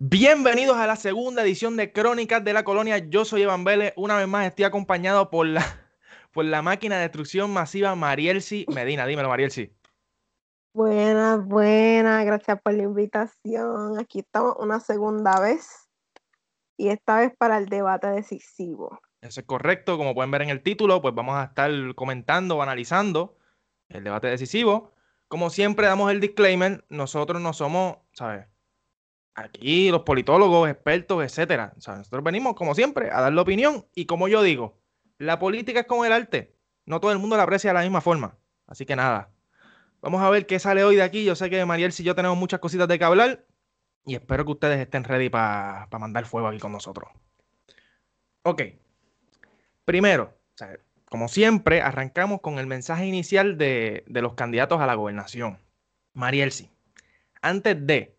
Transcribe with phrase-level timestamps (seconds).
[0.00, 2.98] Bienvenidos a la segunda edición de Crónicas de la Colonia.
[2.98, 3.94] Yo soy Evan Vélez.
[3.96, 5.60] Una vez más estoy acompañado por la,
[6.32, 9.06] por la máquina de destrucción masiva Marielsi Medina.
[9.06, 9.74] Dímelo, Marielsi.
[10.72, 12.24] Buenas, buenas.
[12.24, 13.98] Gracias por la invitación.
[13.98, 15.90] Aquí estamos una segunda vez
[16.76, 19.00] y esta vez para el debate decisivo.
[19.20, 19.98] Eso es correcto.
[19.98, 23.36] Como pueden ver en el título, pues vamos a estar comentando o analizando
[23.88, 24.92] el debate decisivo.
[25.26, 28.46] Como siempre damos el disclaimer, nosotros no somos, ¿sabes?
[29.44, 31.72] Aquí los politólogos, expertos, etcétera.
[31.76, 33.86] O sea, nosotros venimos, como siempre, a dar la opinión.
[33.94, 34.78] Y como yo digo,
[35.18, 36.56] la política es como el arte.
[36.86, 38.38] No todo el mundo la aprecia de la misma forma.
[38.66, 39.30] Así que nada.
[40.00, 41.24] Vamos a ver qué sale hoy de aquí.
[41.24, 43.44] Yo sé que Mariel y yo tenemos muchas cositas de que hablar.
[44.04, 47.10] Y espero que ustedes estén ready para mandar fuego aquí con nosotros.
[48.42, 48.62] Ok.
[49.84, 50.38] Primero,
[51.06, 55.58] como siempre, arrancamos con el mensaje inicial de, de los candidatos a la gobernación.
[56.14, 56.70] Marielsi,
[57.42, 58.17] antes de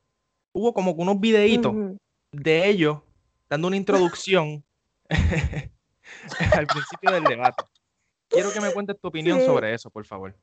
[0.54, 1.74] hubo como unos videitos
[2.32, 3.00] de ellos
[3.50, 4.64] dando una introducción
[5.10, 7.64] al principio del debate.
[8.28, 10.36] Quiero que me cuentes tu opinión sobre eso, por favor.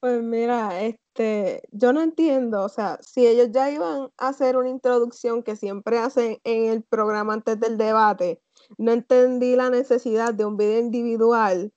[0.00, 4.68] Pues mira, este, yo no entiendo, o sea, si ellos ya iban a hacer una
[4.68, 8.42] introducción que siempre hacen en el programa antes del debate,
[8.76, 11.72] no entendí la necesidad de un video individual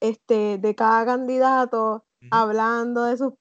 [0.00, 3.34] este, de cada candidato hablando de sus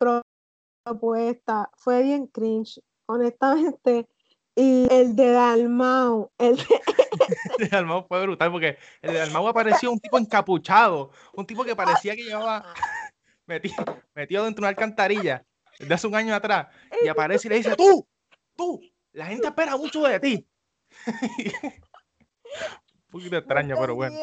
[0.85, 1.67] propuestas.
[1.77, 4.07] Fue bien cringe honestamente.
[4.55, 7.67] Y el de Dalmau, el de...
[7.69, 12.15] Dalmau fue brutal porque el de Dalmau apareció un tipo encapuchado, un tipo que parecía
[12.15, 12.73] que llevaba
[13.45, 15.45] metido, metido dentro de una alcantarilla
[15.79, 16.67] desde hace un año atrás
[17.03, 18.05] y aparece y le dice, tú,
[18.55, 18.81] tú,
[19.13, 20.47] la gente espera mucho de ti.
[22.93, 24.17] un poquito extraño, pero bueno.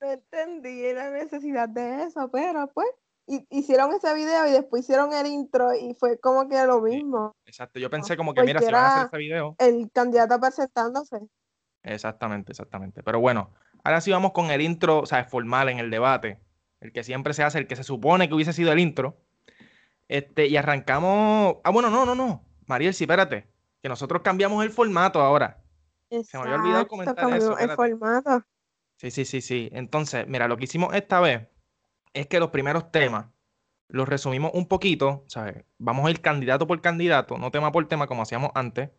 [0.00, 2.88] No entendí la necesidad de eso, pero pues
[3.26, 7.34] hicieron ese video y después hicieron el intro y fue como que lo mismo.
[7.46, 9.56] exacto, yo pensé como que, mira, si van a hacer ese video.
[9.58, 11.20] El candidato presentándose.
[11.82, 13.02] Exactamente, exactamente.
[13.02, 13.52] Pero bueno,
[13.84, 16.40] ahora sí vamos con el intro, o sea, formal en el debate.
[16.80, 19.16] El que siempre se hace, el que se supone que hubiese sido el intro.
[20.08, 21.58] Este, y arrancamos.
[21.62, 22.44] Ah, bueno, no, no, no.
[22.66, 23.48] Mariel, sí, espérate.
[23.82, 25.62] Que nosotros cambiamos el formato ahora.
[26.10, 27.56] se me había olvidado comentar eso.
[27.58, 28.42] El formato.
[28.96, 29.70] Sí, sí, sí, sí.
[29.72, 31.48] Entonces, mira, lo que hicimos esta vez
[32.14, 33.26] es que los primeros temas
[33.88, 35.64] los resumimos un poquito, ¿sabes?
[35.78, 38.90] Vamos a ir candidato por candidato, no tema por tema como hacíamos antes.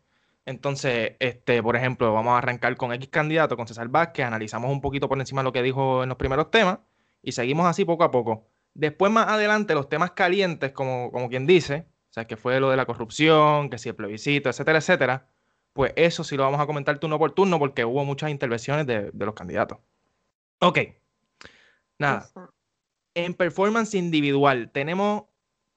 [0.44, 4.80] Entonces, este, por ejemplo, vamos a arrancar con X candidato, con César Vázquez, analizamos un
[4.80, 6.80] poquito por encima lo que dijo en los primeros temas
[7.22, 8.48] y seguimos así poco a poco.
[8.74, 12.70] Después, más adelante, los temas calientes, como, como quien dice, o sea, que fue lo
[12.70, 15.28] de la corrupción, que si el plebiscito, etcétera, etcétera,
[15.72, 19.10] pues eso sí lo vamos a comentar turno por turno porque hubo muchas intervenciones de,
[19.12, 19.78] de los candidatos.
[20.60, 20.78] Ok.
[21.98, 22.28] Nada
[23.14, 25.24] en performance individual tenemos,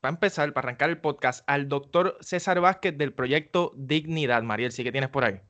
[0.02, 4.44] para empezar, para arrancar el podcast, al doctor César Vázquez del proyecto Dignidad.
[4.44, 5.42] Mariel, ¿sí que tienes por ahí?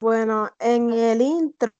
[0.00, 1.70] Bueno, en el intro,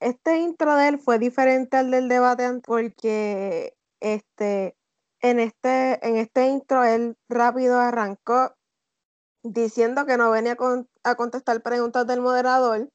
[0.00, 4.76] este intro de él fue diferente al del debate porque este,
[5.20, 8.54] en, este, en este intro él rápido arrancó
[9.42, 10.56] diciendo que no venía
[11.04, 12.90] a contestar preguntas del moderador,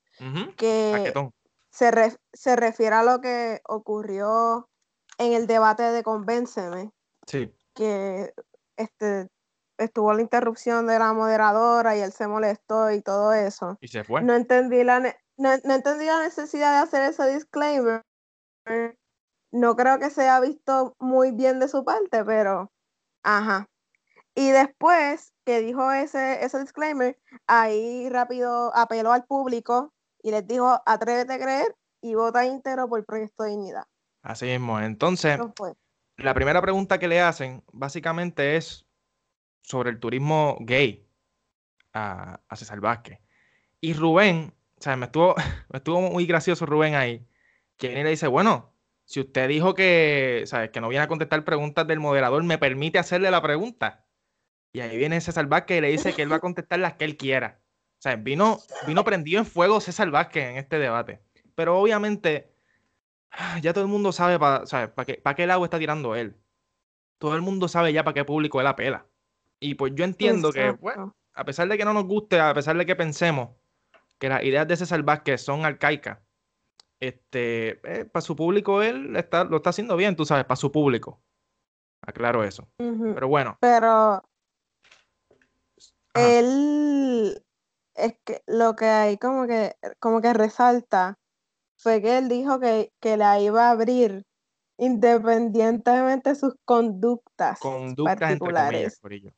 [0.55, 1.13] que
[1.71, 4.69] se, se refiere a lo que ocurrió
[5.21, 6.91] en el debate de Convénceme.
[7.27, 7.53] Sí.
[7.75, 8.33] Que
[8.75, 9.29] este,
[9.77, 13.77] estuvo la interrupción de la moderadora y él se molestó y todo eso.
[13.81, 14.23] Y se fue.
[14.23, 14.99] No entendí la,
[15.37, 18.03] no, entendí la necesidad de hacer ese disclaimer.
[19.51, 22.71] No creo que se haya visto muy bien de su parte, pero
[23.21, 23.67] ajá.
[24.33, 29.93] Y después que dijo ese, ese disclaimer, ahí rápido apeló al público
[30.23, 33.85] y les dijo, atrévete a creer y vota íntegro por el Proyecto de Dignidad.
[34.21, 34.79] Así mismo.
[34.79, 35.39] Entonces,
[36.17, 38.85] la primera pregunta que le hacen básicamente es
[39.61, 41.07] sobre el turismo gay
[41.93, 43.19] a, César Vázquez.
[43.79, 45.35] Y Rubén, o sea, me estuvo,
[45.73, 47.25] estuvo muy gracioso Rubén ahí,
[47.77, 48.73] que viene y le dice, bueno,
[49.05, 50.69] si usted dijo que, ¿sabes?
[50.69, 54.05] que no viene a contestar preguntas del moderador, me permite hacerle la pregunta.
[54.73, 57.05] Y ahí viene César Vázquez y le dice que él va a contestar las que
[57.05, 57.59] él quiera.
[57.97, 61.21] O sea, vino, vino prendido en fuego César Vázquez en este debate.
[61.55, 62.50] Pero obviamente
[63.61, 64.65] ya todo el mundo sabe para
[65.05, 66.35] qué, para qué lado está tirando él.
[67.19, 69.05] Todo el mundo sabe ya para qué público él apela.
[69.59, 72.77] Y pues yo entiendo que, bueno, a pesar de que no nos guste, a pesar
[72.77, 73.49] de que pensemos
[74.17, 76.19] que las ideas de César Vázquez son arcaicas,
[76.99, 80.71] este, eh, para su público él está, lo está haciendo bien, tú sabes, para su
[80.71, 81.21] público.
[82.01, 82.67] Aclaro eso.
[82.77, 83.57] Pero bueno.
[83.59, 84.23] Pero
[86.15, 87.43] él
[87.95, 91.19] es que lo que hay como que como que resalta
[91.81, 94.23] fue que él dijo que, la iba a abrir
[94.77, 98.99] independientemente de sus conductas, conductas particulares.
[98.99, 99.31] por ello.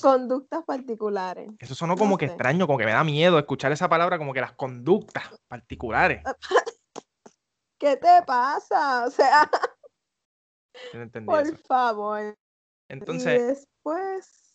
[0.00, 1.50] conductas particulares.
[1.58, 4.40] Eso sonó como que extraño, como que me da miedo escuchar esa palabra, como que
[4.40, 6.22] las conductas particulares.
[7.78, 9.06] ¿Qué te pasa?
[9.06, 9.50] O sea,
[11.24, 12.36] por favor.
[12.88, 13.46] Entonces.
[13.46, 14.54] después.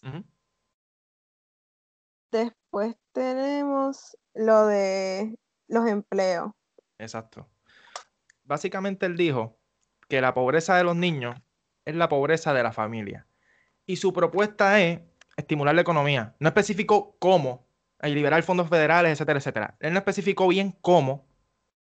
[2.31, 6.51] Después tenemos lo de los empleos.
[6.97, 7.47] Exacto.
[8.43, 9.57] Básicamente él dijo
[10.07, 11.35] que la pobreza de los niños
[11.85, 13.27] es la pobreza de la familia.
[13.85, 14.99] Y su propuesta es
[15.37, 16.35] estimular la economía.
[16.39, 17.67] No especificó cómo,
[18.01, 19.77] y liberar fondos federales, etcétera, etcétera.
[19.79, 21.27] Él no especificó bien cómo,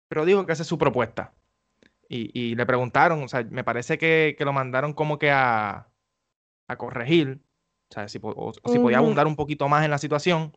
[0.07, 1.33] pero dijo que esa es su propuesta.
[2.07, 5.89] Y, le preguntaron, o sea, me parece que, lo mandaron como que a,
[6.77, 7.41] corregir,
[7.89, 10.55] o sea, si, podía abundar un poquito más en la situación.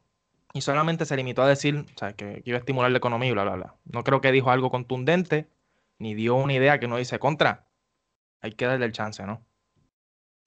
[0.52, 3.32] Y solamente se limitó a decir, o sea, que, iba a estimular la economía y
[3.32, 3.74] bla, bla, bla.
[3.84, 5.48] No creo que dijo algo contundente,
[5.98, 7.68] ni dio una idea que no dice contra.
[8.40, 9.44] Hay que darle el chance, ¿no?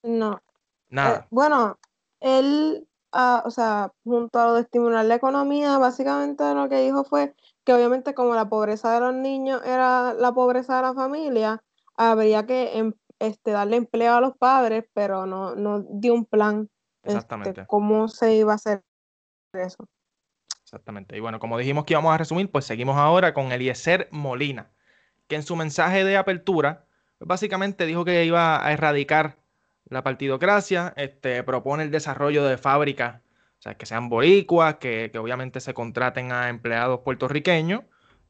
[0.02, 0.40] No.
[0.88, 1.20] Nada.
[1.20, 1.78] Eh, bueno,
[2.20, 7.04] él, ah, o sea, junto a lo de estimular la economía, básicamente lo que dijo
[7.04, 7.34] fue
[7.64, 11.62] que obviamente como la pobreza de los niños era la pobreza de la familia,
[11.96, 16.68] habría que em, este, darle empleo a los padres, pero no, no dio un plan
[17.02, 17.66] este, Exactamente.
[17.66, 18.82] cómo se iba a hacer
[19.54, 19.88] eso.
[20.62, 21.16] Exactamente.
[21.16, 24.70] Y bueno, como dijimos que íbamos a resumir, pues seguimos ahora con Eliezer Molina,
[25.28, 26.86] que en su mensaje de apertura,
[27.18, 29.38] pues básicamente dijo que iba a erradicar
[29.84, 33.20] la partidocracia, este, propone el desarrollo de fábricas,
[33.58, 37.82] o sea, que sean boricuas, que, obviamente se contraten a empleados puertorriqueños,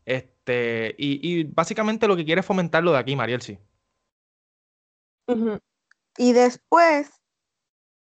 [0.04, 3.58] este, y, básicamente lo que quiere es fomentarlo de aquí, Mariel, sí.
[6.19, 7.10] Y después,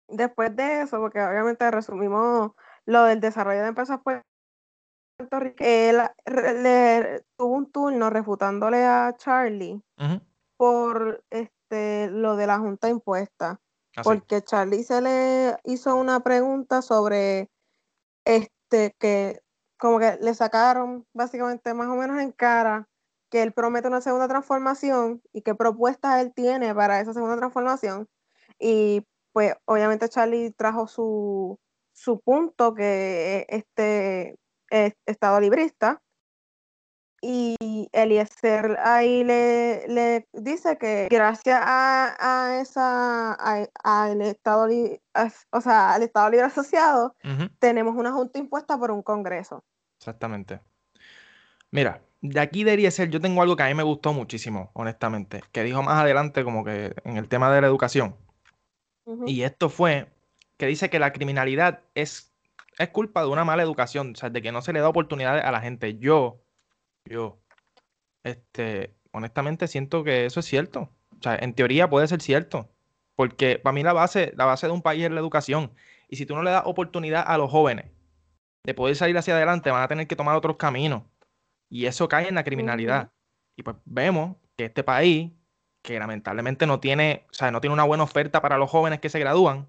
[0.07, 2.51] después de eso, porque obviamente resumimos
[2.87, 3.99] lo del desarrollo de empresas
[5.17, 9.81] puertorriqueñas, él le, tuvo un turno refutándole a Charlie
[10.55, 13.59] por este, lo de la junta impuesta.
[13.95, 17.49] Ah, porque Charlie se le hizo una pregunta sobre
[18.25, 19.41] este que
[19.79, 22.87] como que le sacaron básicamente más o menos en cara
[23.29, 28.07] que él promete una segunda transformación y qué propuestas él tiene para esa segunda transformación.
[28.59, 31.59] Y pues obviamente Charlie trajo su,
[31.97, 34.37] su punto que este
[34.69, 36.01] es estado librista
[37.21, 44.67] y Eliezer ahí le, le dice que gracias a, esa al Estado
[45.51, 47.15] o sea al Estado Libre Asociado
[47.57, 49.63] tenemos una junta impuesta por un congreso.
[49.99, 50.61] Exactamente.
[51.71, 55.41] Mira, de aquí de Eliezer yo tengo algo que a mí me gustó muchísimo, honestamente,
[55.51, 58.15] que dijo más adelante como que en el tema de la educación.
[59.25, 60.11] Y esto fue
[60.57, 62.33] que dice que la criminalidad es,
[62.77, 65.43] es culpa de una mala educación, o sea, de que no se le da oportunidades
[65.43, 65.97] a la gente.
[65.97, 66.41] Yo
[67.09, 67.39] yo,
[68.23, 70.91] este, honestamente siento que eso es cierto.
[71.19, 72.69] O sea, en teoría puede ser cierto.
[73.15, 75.73] Porque para mí la base, la base de un país es la educación.
[76.07, 77.91] Y si tú no le das oportunidad a los jóvenes
[78.63, 81.03] de poder salir hacia adelante, van a tener que tomar otros caminos.
[81.69, 83.11] Y eso cae en la criminalidad.
[83.55, 85.31] Y pues vemos que este país,
[85.81, 89.09] que lamentablemente no tiene, o sea, no tiene una buena oferta para los jóvenes que
[89.09, 89.67] se gradúan,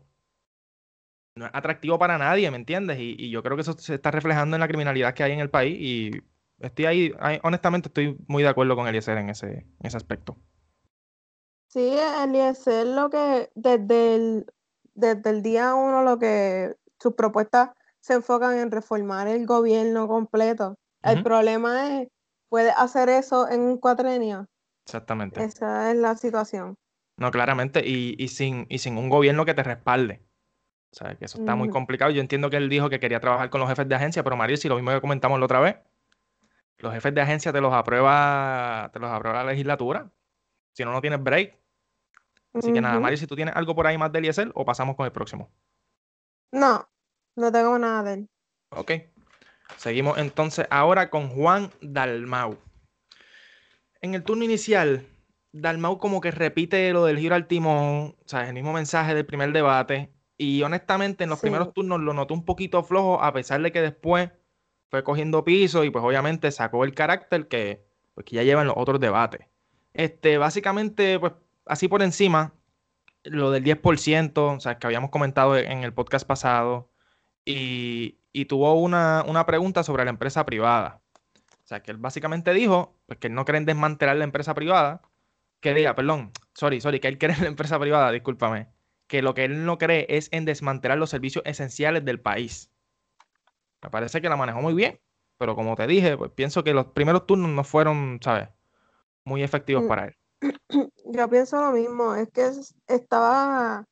[1.39, 2.99] no es atractivo para nadie, ¿me entiendes?
[2.99, 5.41] Y, y yo creo que eso se está reflejando en la criminalidad que hay en
[5.41, 5.77] el país.
[5.81, 6.11] Y
[6.59, 7.13] estoy ahí,
[7.43, 10.37] honestamente estoy muy de acuerdo con Eliezer en ese, en ese aspecto.
[11.69, 14.47] Sí, Eliezer lo que desde el,
[14.95, 17.71] desde el día uno lo que sus propuestas
[18.01, 20.77] se enfocan en reformar el gobierno completo.
[21.03, 22.09] El problema es,
[22.49, 24.47] ¿puede hacer eso en un cuatrenio?
[24.85, 25.43] Exactamente.
[25.45, 26.77] Esa es la situación.
[27.19, 30.23] No, claramente, y, y, sin, y sin un gobierno que te respalde.
[30.91, 32.11] O sea, que eso está muy complicado.
[32.11, 34.57] Yo entiendo que él dijo que quería trabajar con los jefes de agencia, pero María,
[34.57, 35.77] si lo mismo que comentamos la otra vez,
[36.79, 40.11] los jefes de agencia te los aprueba, te los aprueba la legislatura.
[40.73, 41.59] Si no, no tienes break.
[42.55, 44.97] Así que nada, Mario, si tú tienes algo por ahí más de Eliezer o pasamos
[44.97, 45.51] con el próximo.
[46.53, 46.89] No,
[47.37, 48.31] no tengo nada de él.
[48.71, 48.93] Ok.
[49.77, 52.59] Seguimos entonces ahora con Juan Dalmau.
[54.01, 55.07] En el turno inicial,
[55.53, 59.27] Dalmau como que repite lo del giro al timón, o sea, el mismo mensaje del
[59.27, 60.13] primer debate.
[60.39, 63.83] Y honestamente en los primeros turnos lo noté un poquito flojo, a pesar de que
[63.83, 64.31] después
[64.91, 68.77] fue cogiendo piso y pues obviamente sacó el carácter que, pues, ya lleva en los
[68.79, 69.47] otros debates.
[69.93, 71.33] Este, básicamente, pues
[71.67, 72.55] así por encima,
[73.25, 76.89] lo del 10%, o sea, que habíamos comentado en el podcast pasado,
[77.49, 81.01] y, tuvo una, pregunta sobre la empresa privada.
[81.65, 84.55] O sea, que él básicamente dijo pues, que él no cree en desmantelar la empresa
[84.55, 85.03] privada,
[85.61, 88.69] que diga, perdón, sorry, sorry, que él cree en la empresa privada, discúlpame,
[89.09, 92.71] que lo que él no cree es en desmantelar los servicios esenciales del país.
[93.83, 95.01] Me parece que la manejó muy bien,
[95.39, 98.49] pero como te dije, pues pienso que los primeros turnos no fueron, ¿sabes?
[99.25, 99.89] Muy efectivos mm.
[99.89, 100.17] para él.
[101.07, 102.51] Yo pienso lo mismo, es que
[102.87, 103.85] estaba,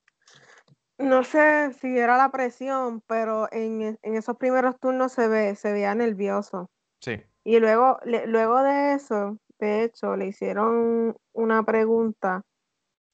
[0.99, 5.95] no sé si era la presión, pero en, esos primeros turnos se, ve, se veía
[5.95, 6.71] nervioso.
[7.01, 7.23] Sí.
[7.43, 12.43] Y luego, luego de eso, de hecho, le hicieron una pregunta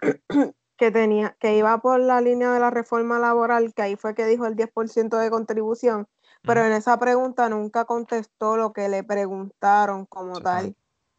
[0.82, 4.26] que tenía, que iba por la línea de la reforma laboral, que ahí fue que
[4.26, 6.08] dijo el 10% de contribución,
[6.42, 10.74] pero en esa pregunta nunca contestó lo que le preguntaron como tal.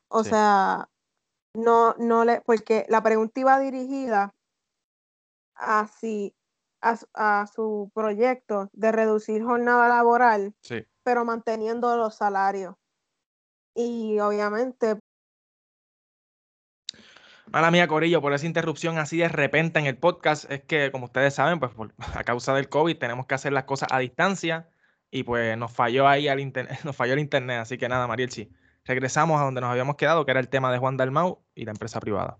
[0.09, 0.89] O sea,
[1.53, 4.35] no, no le, porque la pregunta iba dirigida
[5.55, 6.35] así
[6.81, 10.53] a, a, su proyecto de reducir jornada laboral,
[11.03, 12.75] pero manteniendo los salarios.
[13.73, 14.99] Y obviamente
[17.51, 20.49] Mala mía, Corillo, por esa interrupción así de repente en el podcast.
[20.49, 21.71] Es que, como ustedes saben, pues
[22.15, 24.69] a causa del COVID tenemos que hacer las cosas a distancia
[25.11, 27.59] y pues nos falló ahí al internet, nos falló el internet.
[27.59, 28.49] Así que nada, Marielchi,
[28.85, 31.71] regresamos a donde nos habíamos quedado, que era el tema de Juan Dalmau y la
[31.71, 32.39] empresa privada.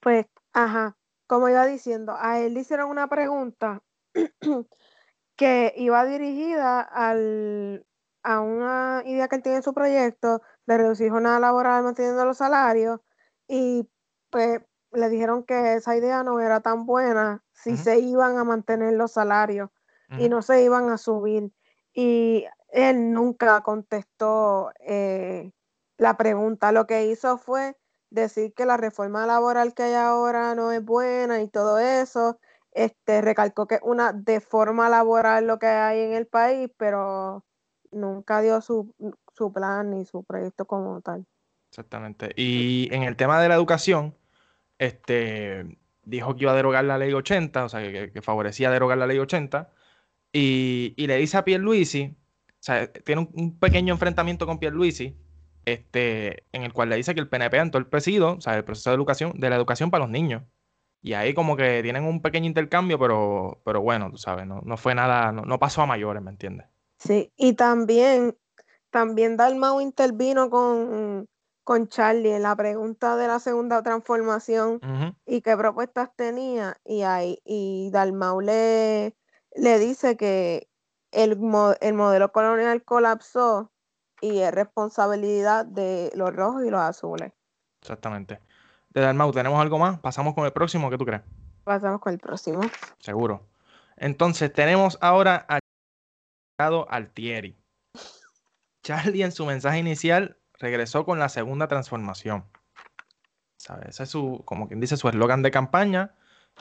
[0.00, 3.82] Pues, ajá, como iba diciendo, a él le hicieron una pregunta
[5.36, 7.86] que iba dirigida al,
[8.22, 12.38] a una idea que él tiene en su proyecto de reducir jornada laboral manteniendo los
[12.38, 13.00] salarios
[13.48, 13.88] y
[14.30, 14.60] pues
[14.92, 19.12] le dijeron que esa idea no era tan buena si se iban a mantener los
[19.12, 19.70] salarios
[20.18, 21.52] y no se iban a subir.
[21.92, 25.52] Y él nunca contestó eh,
[25.96, 26.72] la pregunta.
[26.72, 27.76] Lo que hizo fue
[28.10, 32.38] decir que la reforma laboral que hay ahora no es buena y todo eso.
[32.72, 37.44] Este, recalcó que es una deforma laboral lo que hay en el país, pero
[37.92, 38.92] nunca dio su,
[39.32, 41.26] su plan ni su proyecto como tal.
[41.74, 42.32] Exactamente.
[42.36, 44.16] Y en el tema de la educación,
[44.78, 49.08] este, dijo que iba a derogar la ley 80, o sea, que, favorecía derogar la
[49.08, 49.72] ley 80,
[50.32, 55.16] y, y le dice a Pierluisi, o sea, tiene un, pequeño enfrentamiento con Pierluisi,
[55.64, 58.90] este, en el cual le dice que el PNP ha entorpecido, o sea, el proceso
[58.90, 60.44] de educación, de la educación para los niños.
[61.02, 64.76] Y ahí como que tienen un pequeño intercambio, pero, pero bueno, tú sabes, no, no
[64.76, 66.68] fue nada, no, no, pasó a mayores, ¿me entiendes?
[66.98, 68.38] Sí, y también,
[68.90, 71.26] también Dalmau intervino con,
[71.64, 74.80] con Charlie en la pregunta de la segunda transformación
[75.26, 79.14] y qué propuestas tenía y ahí y Dalmau le,
[79.54, 80.68] dice que
[81.10, 81.32] el,
[81.80, 83.72] el, modelo colonial colapsó
[84.20, 87.32] y es responsabilidad de los rojos y los azules.
[87.80, 88.40] Exactamente.
[88.90, 89.98] De Dalmau, ¿tenemos algo más?
[90.00, 91.22] Pasamos con el próximo, ¿qué tú crees?
[91.64, 92.60] Pasamos con el próximo.
[92.98, 93.42] Seguro.
[93.96, 95.60] Entonces, tenemos ahora al
[96.88, 97.56] Altieri.
[98.82, 102.44] Charlie en su mensaje inicial regresó con la segunda transformación.
[103.56, 103.88] ¿Sabes?
[103.88, 106.14] Ese es su, como quien dice, su eslogan de campaña.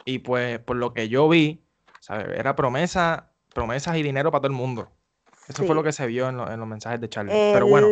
[0.05, 1.65] Y pues, por lo que yo vi.
[2.09, 4.91] Era promesa, promesas y dinero para todo el mundo.
[5.47, 7.31] Eso fue lo que se vio en, los mensajes de Charlie.
[7.31, 7.88] Pero bueno.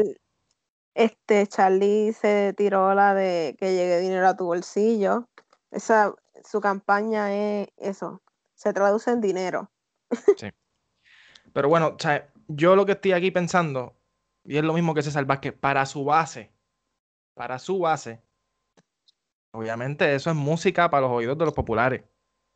[0.94, 5.30] Este, Charlie se tiró la de que llegue dinero a tu bolsillo.
[5.70, 8.22] Esa, su campaña es eso.
[8.56, 9.72] Se traduce en dinero.
[10.38, 10.50] Sí.
[11.54, 11.96] Pero bueno,
[12.48, 13.96] yo lo que estoy aquí pensando
[14.44, 16.52] y es lo mismo que César Vázquez, para su base,
[17.34, 18.22] para su base,
[19.52, 22.04] obviamente eso es música para los oídos de los populares.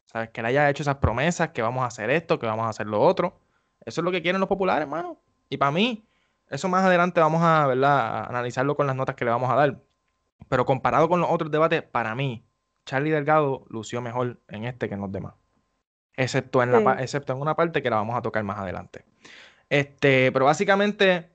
[0.05, 0.29] ¿Sabes?
[0.29, 2.87] Que le haya hecho esas promesas, que vamos a hacer esto, que vamos a hacer
[2.87, 3.39] lo otro.
[3.85, 5.19] Eso es lo que quieren los populares, hermano.
[5.49, 6.07] Y para mí,
[6.49, 8.25] eso más adelante vamos a, ¿verdad?
[8.29, 9.81] analizarlo con las notas que le vamos a dar.
[10.47, 12.45] Pero comparado con los otros debates, para mí,
[12.85, 15.33] Charlie Delgado lució mejor en este que en los demás.
[16.15, 19.05] Excepto en, la, excepto en una parte que la vamos a tocar más adelante.
[19.69, 21.31] Este, pero básicamente,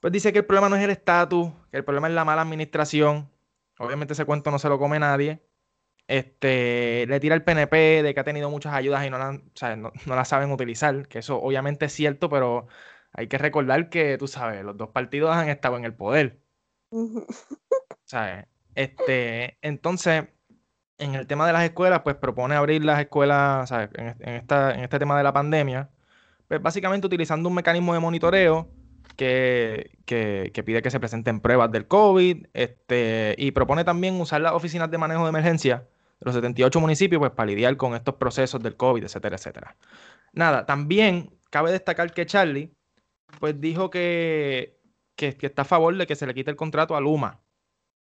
[0.00, 2.42] pues dice que el problema no es el estatus, que el problema es la mala
[2.42, 3.30] administración.
[3.78, 5.42] Obviamente ese cuento no se lo come nadie.
[6.06, 10.50] Este, le tira el PNP de que ha tenido muchas ayudas y no la, saben
[10.52, 12.66] utilizar, que eso obviamente es cierto, pero
[13.12, 16.40] hay que recordar que, tú sabes, los dos partidos han estado en el poder.
[18.04, 18.46] ¿Sabes?
[18.78, 20.28] Este, entonces,
[20.98, 23.90] en el tema de las escuelas, pues propone abrir las escuelas, ¿sabes?
[23.94, 25.90] En, esta, en este tema de la pandemia,
[26.46, 28.70] pues básicamente utilizando un mecanismo de monitoreo
[29.18, 34.90] que, pide que se presenten pruebas del COVID este, y propone también usar las oficinas
[34.90, 35.88] de manejo de emergencia
[36.20, 39.76] de los 78 municipios pues, para lidiar con estos procesos del COVID, etcétera, etcétera.
[40.32, 42.72] Nada, también cabe destacar que Charlie
[43.40, 44.78] pues dijo que,
[45.16, 47.40] que, está a favor de que se le quite el contrato a Luma,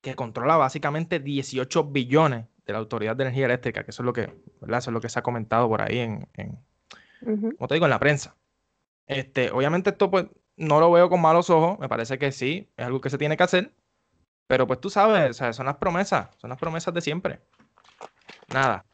[0.02, 4.14] que controla básicamente 18 billones de la Autoridad de Energía Eléctrica, que eso es lo
[4.14, 4.80] que, ¿verdad?
[4.80, 6.60] Eso es lo que se ha comentado por ahí en, en
[7.58, 8.38] como te digo, en la prensa.
[9.06, 12.86] Este, obviamente esto pues no lo veo con malos ojos, me parece que sí, es
[12.86, 13.74] algo que se tiene que hacer,
[14.48, 17.40] pero pues tú sabes, son las promesas, son las promesas de siempre.
[18.54, 18.86] Nada.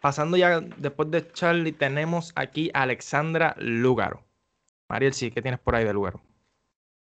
[0.00, 4.24] Pasando ya después de Charlie, tenemos aquí a Alexandra Lugaro.
[4.88, 6.20] Mariel, sí, ¿qué tienes por ahí de Lugaro?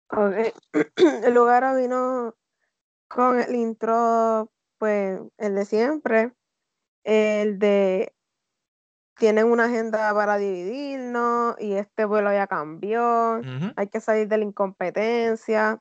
[0.09, 0.53] Ok,
[1.25, 2.35] el Lugaro vino
[3.07, 6.33] con el intro, pues, el de siempre,
[7.03, 8.13] el de
[9.21, 13.39] tienen una agenda para dividirnos y este vuelo ya cambió,
[13.75, 15.79] hay que salir de la incompetencia.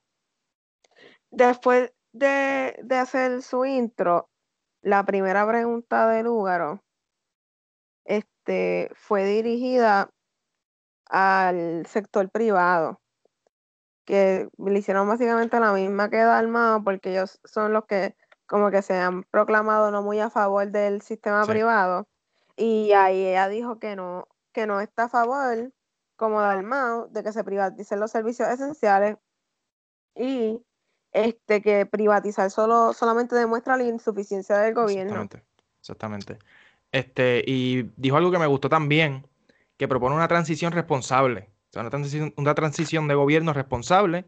[1.30, 4.28] Después de, de, hacer su intro,
[4.82, 6.84] la primera pregunta de Lúgaro
[8.04, 10.10] este, fue dirigida
[11.08, 13.00] al sector privado,
[14.04, 18.14] que le hicieron básicamente la misma que Dalmao, porque ellos son los que
[18.46, 22.06] como que se han proclamado no muy a favor del sistema privado.
[22.60, 25.72] Y ahí ella dijo que no, que no está a favor,
[26.16, 29.16] como Dalmao, de que se privaticen los servicios esenciales
[30.14, 30.60] y
[31.10, 35.22] este que privatizar solo solamente demuestra la insuficiencia del gobierno.
[35.22, 35.46] Exactamente,
[35.78, 36.38] exactamente.
[36.92, 39.26] Este, y dijo algo que me gustó también,
[39.78, 44.26] que propone una transición responsable, o sea, una transición, una transición de gobierno responsable,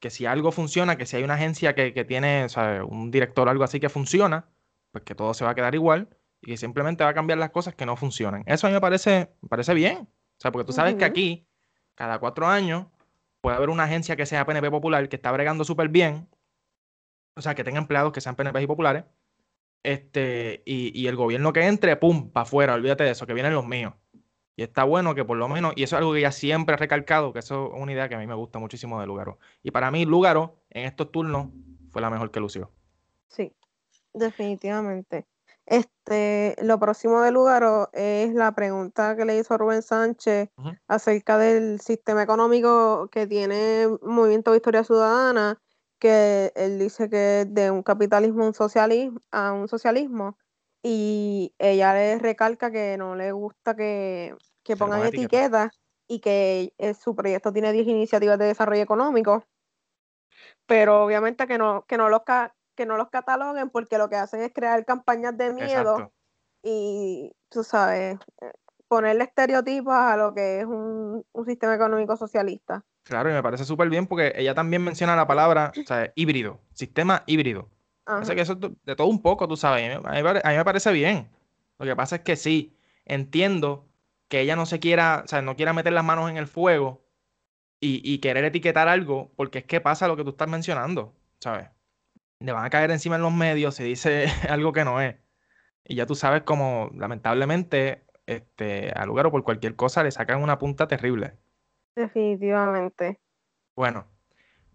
[0.00, 3.46] que si algo funciona, que si hay una agencia que, tiene, o sea, un director
[3.46, 4.48] o algo así que funciona,
[4.90, 6.08] pues que todo se va a quedar igual
[6.44, 8.42] y que simplemente va a cambiar las cosas que no funcionan.
[8.46, 9.98] Eso a mí me parece, parece bien.
[9.98, 11.46] O sea, porque tú sabes que aquí,
[11.94, 12.86] cada cuatro años,
[13.40, 16.28] puede haber una agencia que sea PNP popular que está bregando súper bien,
[17.34, 19.04] o sea, que tenga empleados que sean PNP y populares,
[19.82, 23.54] este, y, y el gobierno que entre, pum, para afuera, olvídate de eso, que vienen
[23.54, 23.94] los míos.
[24.56, 26.78] Y está bueno que por lo menos, y eso es algo que ya siempre he
[26.78, 29.38] recalcado, que eso es una idea que a mí me gusta muchísimo de Lugaro.
[29.62, 31.48] Y para mí, Lugaro, en estos turnos,
[31.90, 32.70] fue la mejor que lució.
[33.28, 33.52] Sí,
[34.12, 35.26] definitivamente.
[35.66, 40.50] Este, lo próximo de Lugaro es la pregunta que le hizo Rubén Sánchez
[40.88, 45.62] acerca del sistema económico que tiene Movimiento Victoria Ciudadana,
[45.98, 50.36] que él dice que de un capitalismo un socialismo, a un socialismo
[50.82, 54.36] y ella le recalca que no le gusta que,
[54.78, 59.46] pongan etiquetas y que eh, su proyecto tiene 10 iniciativas de desarrollo económico,
[60.66, 62.20] pero obviamente que no, que no, los,
[62.74, 66.12] que no los cataloguen porque lo que hacen es crear campañas de miedo
[66.62, 68.52] y, tú sabes, eh,
[68.88, 72.84] ponerle estereotipos a lo que es un, sistema económico socialista.
[73.02, 76.58] Claro, y me parece súper bien porque ella también menciona la palabra o sea, híbrido,
[76.72, 77.68] sistema híbrido
[78.34, 79.96] que eso de todo un poco, tú sabes.
[80.04, 81.28] A mí, me parece bien.
[81.78, 83.88] Lo que pasa es que sí, entiendo
[84.28, 87.02] que ella no se quiera, o sea, no quiera meter las manos en el fuego
[87.80, 91.68] y, querer etiquetar algo, porque es que pasa lo que tú estás mencionando, ¿sabes?
[92.44, 95.16] Le van a caer encima en los medios si dice algo que no es.
[95.84, 100.42] Y ya tú sabes como, lamentablemente, este, al lugar o por cualquier cosa le sacan
[100.42, 101.38] una punta terrible.
[101.96, 103.20] Definitivamente.
[103.76, 104.06] Bueno,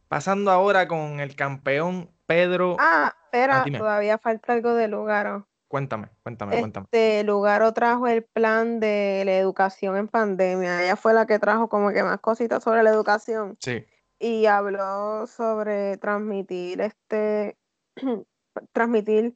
[0.08, 2.76] pasando ahora con el campeón Pedro.
[2.80, 5.48] Ah, espera, todavía falta algo de Lugaro.
[5.68, 6.86] Cuéntame, cuéntame, cuéntame.
[6.86, 10.84] Este Lugaro trajo el plan de la educación en pandemia.
[10.84, 13.56] Ella fue la que trajo como que más cositas sobre la educación.
[13.60, 13.86] Sí.
[14.18, 17.59] Y habló sobre transmitir este
[18.74, 19.36] transmitir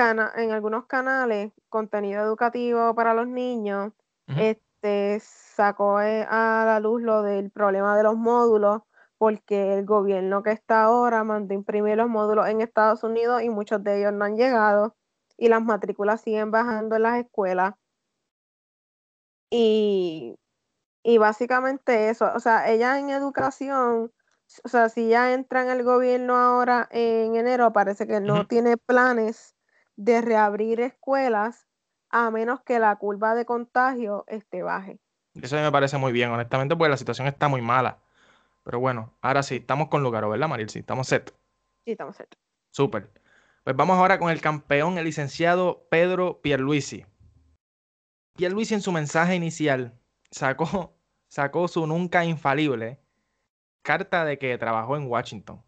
[0.00, 3.92] en algunos canales contenido educativo para los niños.
[4.26, 8.82] Este sacó eh, a la luz lo del problema de los módulos
[9.18, 13.84] porque el gobierno que está ahora mandó imprimir los módulos en Estados Unidos y muchos
[13.84, 14.96] de ellos no han llegado
[15.36, 17.74] y las matrículas siguen bajando en las escuelas.
[19.52, 20.38] Y,
[21.18, 24.12] básicamente eso, o sea, ella en educación,
[24.64, 28.76] o sea, si ya entra en el gobierno ahora en enero, parece que no tiene
[28.76, 29.54] planes
[29.96, 31.66] de reabrir escuelas
[32.10, 34.98] a menos que la curva de contagio esté baje.
[35.34, 38.02] Eso me parece muy bien, honestamente, porque la situación está muy mala.
[38.64, 40.68] Pero bueno, ahora sí, estamos con Lugaro, ¿verdad, Maril?
[40.68, 41.32] Sí, estamos set.
[41.84, 42.36] Sí, estamos set.
[42.70, 43.10] Súper.
[43.64, 47.06] Pues vamos ahora con el campeón, el licenciado Pedro Pierluisi.
[48.36, 49.98] Pierluisi en su mensaje inicial
[50.30, 50.94] sacó,
[51.28, 52.99] sacó su nunca infalible
[53.82, 55.62] carta de que trabajó en Washington.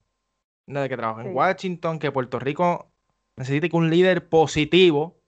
[0.66, 2.90] De que trabajó en Washington, que Puerto Rico
[3.36, 5.20] necesita un líder positivo.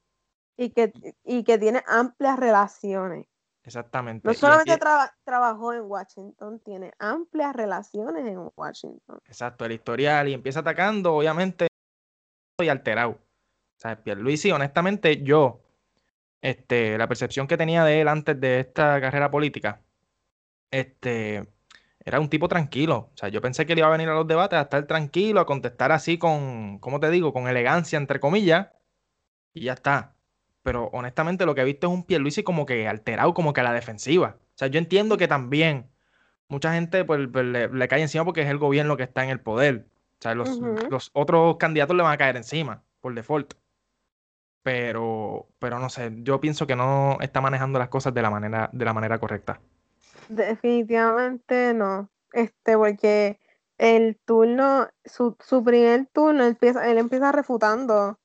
[0.56, 0.92] Y que,
[1.24, 3.26] y que tiene amplias relaciones.
[3.64, 4.28] Exactamente.
[4.28, 4.78] No solamente
[5.24, 9.18] trabajó en Washington, tiene amplias relaciones en Washington.
[9.24, 11.68] Exacto, el historial y empieza atacando, obviamente,
[12.62, 13.12] y alterado.
[13.12, 15.62] O sea, Pierluisi, honestamente, yo,
[16.42, 19.80] este, la percepción que tenía de él antes de esta carrera política,
[20.70, 21.48] este,
[22.04, 23.10] era un tipo tranquilo.
[23.14, 25.40] O sea, yo pensé que él iba a venir a los debates a estar tranquilo,
[25.40, 27.32] a contestar así con, ¿cómo te digo?
[27.32, 28.68] Con elegancia, entre comillas,
[29.54, 30.14] y ya está
[30.64, 33.64] pero honestamente lo que he visto es un Pierluisi como que alterado, como que a
[33.64, 34.38] la defensiva.
[34.40, 35.90] O sea, yo entiendo que también
[36.48, 39.40] mucha gente pues, pues le, cae encima porque es el gobierno que está en el
[39.40, 39.86] poder.
[40.18, 40.58] O sea, los,
[40.90, 43.54] los, otros candidatos le van a caer encima, por default.
[44.62, 48.70] Pero, pero no sé, yo pienso que no está manejando las cosas de la manera,
[48.72, 49.60] de la manera correcta.
[50.28, 52.10] Definitivamente no.
[52.32, 53.38] Este, porque
[53.78, 58.18] el turno, su, su primer turno, empieza, él empieza refutando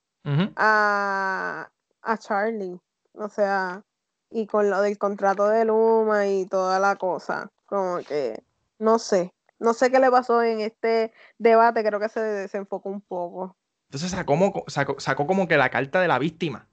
[0.55, 1.69] a,
[2.01, 2.79] a Charlie.
[3.13, 3.83] O sea,
[4.29, 7.51] y con lo del contrato de Luma y toda la cosa.
[7.65, 8.43] Como que,
[8.77, 13.01] no sé, no sé qué le pasó en este debate, creo que se desenfocó un
[13.01, 13.55] poco.
[13.89, 16.68] Entonces sacó, sacó, como que la carta de la víctima.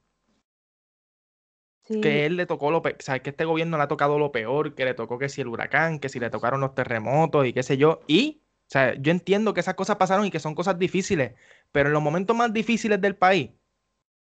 [1.87, 4.33] Que él le tocó lo peor, o sea, que este gobierno le ha tocado lo
[4.33, 7.53] peor, que le tocó que si el huracán, que si le tocaron los terremotos y
[7.53, 8.01] qué sé yo.
[8.09, 11.35] Y, o sea, yo entiendo que esas cosas pasaron y que son cosas difíciles,
[11.71, 13.51] pero en los momentos más difíciles del país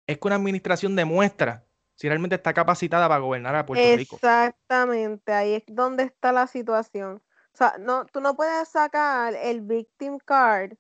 [0.08, 4.16] es que una administración demuestra si realmente está capacitada para gobernar a Puerto Rico.
[4.18, 7.22] Exactamente, ahí es donde está la situación.
[7.54, 10.74] O sea, no, tú no puedes sacar el victim card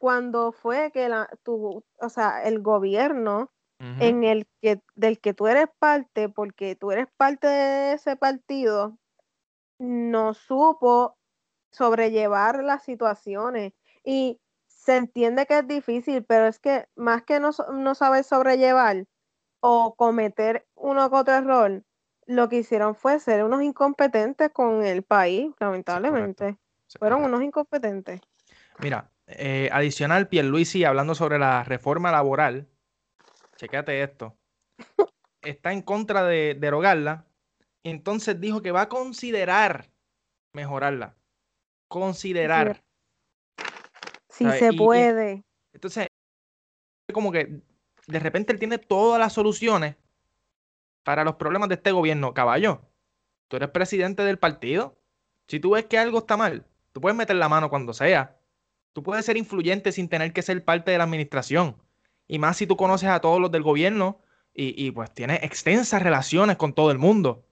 [0.00, 5.46] cuando fue que la, tu, o sea, el gobierno en el que, del que tú
[5.46, 8.98] eres parte, porque tú eres parte de ese partido,
[9.78, 11.16] no supo
[11.70, 13.72] sobrellevar las situaciones.
[14.04, 19.06] Y se entiende que es difícil, pero es que más que no, no saber sobrellevar
[19.60, 21.82] o cometer uno que otro error,
[22.26, 26.58] lo que hicieron fue ser unos incompetentes con el país, lamentablemente.
[26.98, 28.20] Fueron unos incompetentes.
[28.78, 32.68] Mira, eh, adicional, Pierluisi hablando sobre la reforma laboral,
[33.56, 34.36] chequéate esto,
[35.42, 37.26] está en contra de derogarla,
[37.82, 39.90] entonces dijo que va a considerar
[40.52, 41.16] mejorarla.
[41.88, 42.82] Considerar.
[44.30, 45.44] Si se puede.
[45.72, 46.08] entonces,
[47.12, 47.62] como que
[48.06, 49.96] de repente él tiene todas las soluciones
[51.04, 52.34] para los problemas de este gobierno.
[52.34, 52.90] Caballo,
[53.48, 54.98] tú eres presidente del partido.
[55.46, 58.40] Si tú ves que algo está mal, tú puedes meter la mano cuando sea.
[58.92, 61.76] Tú puedes ser influyente sin tener que ser parte de la administración.
[62.26, 64.20] Y más si tú conoces a todos los del gobierno
[64.56, 67.44] y, pues tienes extensas relaciones con todo el mundo.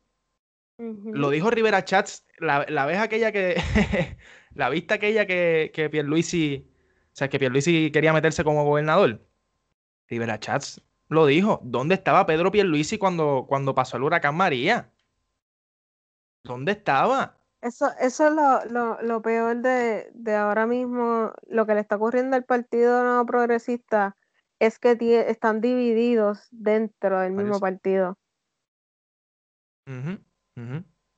[0.78, 3.56] Lo dijo Rivera Chats, la, la vez aquella que,
[4.54, 6.66] la vista aquella que, que Pierluisi,
[7.06, 9.20] o sea, que Pierluisi quería meterse como gobernador.
[10.08, 11.60] Rivera Chats lo dijo.
[11.62, 14.90] ¿Dónde estaba Pedro Pierluisi cuando, cuando pasó el huracán María?
[16.42, 17.36] ¿Dónde estaba?
[17.60, 22.44] Eso, eso es lo, lo, peor de, ahora mismo, lo que le está ocurriendo al
[22.44, 24.16] Partido No Progresista
[24.62, 24.96] es que
[25.28, 28.16] están divididos dentro del mismo partido.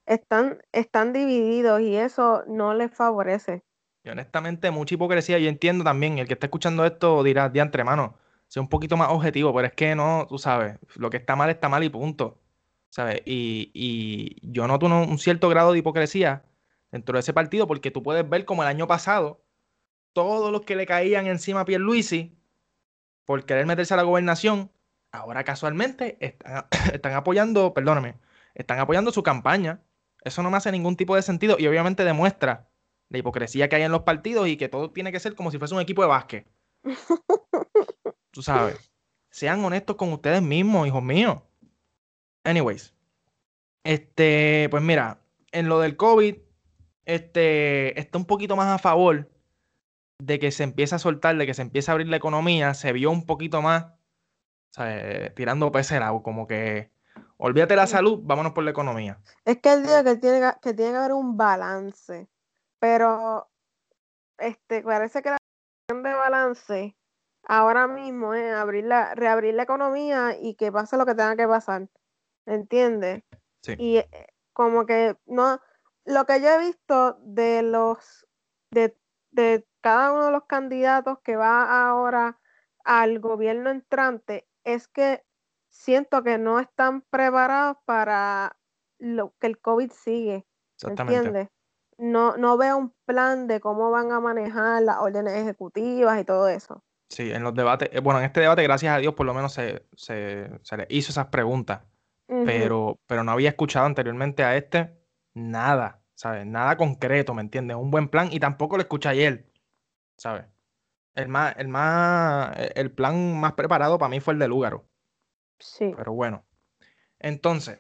[0.06, 3.62] Están, están divididos y eso no les favorece.
[4.02, 5.38] Y honestamente, mucha hipocresía.
[5.38, 8.16] Yo entiendo también, el que está escuchando esto dirá, de mano
[8.48, 11.50] sea un poquito más objetivo, pero es que no, tú sabes, lo que está mal
[11.50, 12.40] está mal y punto.
[12.88, 13.20] ¿Sabes?
[13.26, 16.46] Y, yo noto un, cierto grado de hipocresía
[16.90, 19.44] dentro de ese partido, porque tú puedes ver como el año pasado,
[20.14, 22.38] todos los que le caían encima a Pierluisi
[23.24, 24.70] por querer meterse a la gobernación,
[25.12, 28.16] ahora casualmente están, están apoyando, perdóname,
[28.54, 29.80] están apoyando su campaña.
[30.22, 32.68] Eso no me hace ningún tipo de sentido y obviamente demuestra
[33.10, 35.58] la hipocresía que hay en los partidos y que todo tiene que ser como si
[35.58, 36.46] fuese un equipo de básquet.
[38.30, 38.90] Tú sabes.
[39.30, 41.42] Sean honestos con ustedes mismos, hijos míos.
[42.44, 42.94] Anyways.
[43.84, 45.20] Este, pues mira,
[45.52, 46.36] en lo del COVID,
[47.04, 49.30] este, está un poquito más a favor
[50.18, 52.74] de que se empiece a soltar, de que se empiece a abrir la economía.
[52.74, 53.86] Se vio un poquito más,
[55.34, 56.92] tirando pecera, como que
[57.36, 59.20] olvídate la salud, vámonos por la economía.
[59.44, 62.28] Es que el día que tiene que, tiene que haber un balance,
[62.78, 63.48] pero
[64.38, 65.38] este, parece que la
[65.88, 66.96] de balance
[67.46, 71.46] ahora mismo es abrir la, reabrir la economía y que pase lo que tenga que
[71.46, 71.88] pasar.
[72.46, 73.22] ¿Entiendes?
[73.62, 73.74] Sí.
[73.78, 75.60] Y eh, como que no,
[76.04, 78.26] lo que yo he visto de los,
[78.70, 78.96] de,
[79.30, 82.38] de cada uno de los candidatos que va ahora
[82.84, 85.22] al gobierno entrante es que
[85.68, 88.56] siento que no están preparados para
[88.98, 90.46] lo que el COVID sigue.
[90.82, 91.50] ¿Entiendes?
[91.98, 96.48] No, no veo un plan de cómo van a manejar las órdenes ejecutivas y todo
[96.48, 96.82] eso.
[97.10, 99.52] Sí, en los debates, eh, bueno, en este debate, gracias a Dios, por lo menos
[99.52, 101.82] se, se, le hizo esas preguntas,
[102.26, 104.96] pero, pero no había escuchado anteriormente a este
[105.34, 106.46] nada, ¿sabes?
[106.46, 107.76] Nada concreto, ¿me entiendes?
[107.76, 109.44] Un buen plan y tampoco lo escuché ayer,
[110.16, 110.46] ¿sabes?
[111.14, 114.88] El más, el más, e, el plan más preparado para mí fue el de Lúgaro.
[115.58, 115.92] Sí.
[115.96, 116.44] Pero bueno.
[117.18, 117.78] Entonces,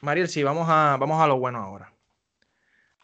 [0.00, 1.92] Mariel, sí, vamos a, vamos a lo bueno ahora.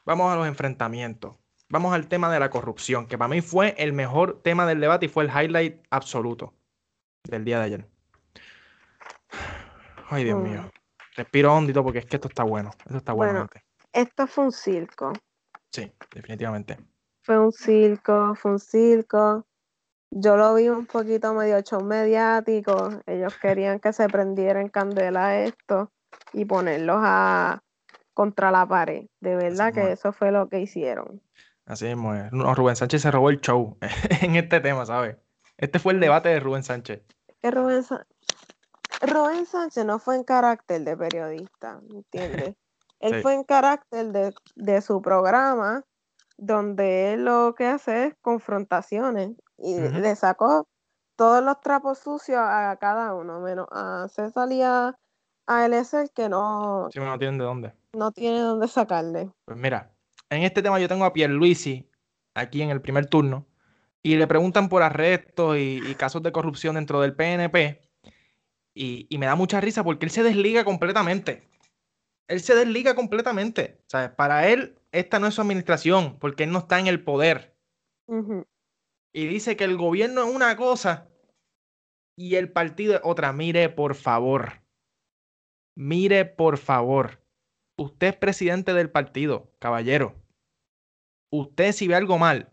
[0.04, 1.37] Vamos a los enfrentamientos
[1.68, 5.07] vamos al tema de la corrupción, que para mí fue el mejor tema del debate
[5.07, 6.54] y fue el highlight absoluto
[7.24, 7.88] del día de ayer.
[10.11, 10.62] Ay, Dios mío.
[10.62, 10.70] Mm.
[11.16, 12.70] Respiro hondito porque es que esto está bueno.
[12.87, 13.46] Esto está bueno.
[13.92, 15.12] esto fue un circo.
[15.70, 16.78] Sí, definitivamente.
[17.28, 19.44] Fue un circo, fue un circo.
[20.10, 23.02] Yo lo vi un poquito medio show mediático.
[23.04, 25.92] Ellos querían que se prendiera en candela esto
[26.32, 27.62] y ponerlos a
[28.14, 29.08] contra la pared.
[29.20, 31.20] De verdad que eso fue lo que hicieron.
[31.66, 31.98] Así es.
[32.30, 33.76] Rubén Sánchez se robó el show
[34.22, 35.18] en este tema, ¿sabes?
[35.58, 37.02] Este fue el debate de Rubén Sánchez.
[37.42, 38.08] ¿Qué Rubén Sánchez?
[39.02, 42.54] Rubén Sánchez no fue en carácter de periodista, ¿entiendes?
[43.00, 45.84] Él fue en carácter de, su programa,
[46.38, 50.66] donde él lo que hace es confrontaciones y le sacó
[51.16, 54.96] todos los trapos sucios a cada uno, menos a César y a,
[55.46, 55.68] a
[56.14, 57.72] que no, sí, no tienen de dónde.
[57.92, 59.31] No tiene dónde sacarle.
[59.44, 59.90] Pues mira,
[60.31, 61.90] en este tema yo tengo a Pierluisi
[62.35, 63.46] aquí en el primer turno
[64.03, 67.81] y le preguntan por arrestos y, casos de corrupción dentro del PNP
[68.74, 71.48] y, me da mucha risa porque él se desliga completamente.
[72.29, 73.81] Él se desliga completamente.
[73.87, 77.57] Sea, para él esta no es su administración porque él no está en el poder.
[79.12, 81.09] Y dice que el gobierno es una cosa
[82.16, 83.33] y el partido es otra.
[83.33, 84.62] Mire, por favor.
[85.77, 87.22] Mire, por favor.
[87.77, 90.16] Usted es presidente del partido, caballero.
[91.31, 92.53] Usted si ve algo mal,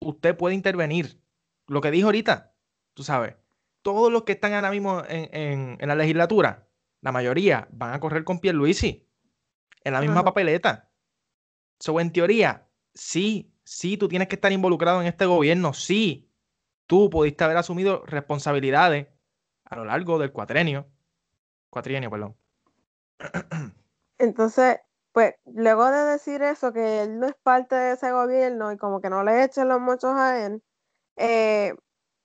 [0.00, 1.20] usted puede intervenir.
[1.66, 2.54] Lo que dijo ahorita,
[2.92, 3.34] tú sabes,
[3.82, 6.68] todos los que están ahora mismo en, la legislatura,
[7.00, 9.08] la mayoría van a correr con Pierluisi
[9.82, 10.90] en la misma papeleta.
[11.78, 16.30] So, en teoría, sí, sí, tú tienes que estar involucrado en este gobierno, sí,
[16.86, 19.08] tú pudiste haber asumido responsabilidades
[19.64, 20.86] a lo largo del cuatrenio,
[21.70, 22.36] cuatrienio, perdón.
[24.18, 24.80] Entonces,
[25.12, 29.00] pues luego de decir eso, que él no es parte de ese gobierno y como
[29.00, 30.62] que no le echen los mochos a él,
[31.16, 31.74] eh,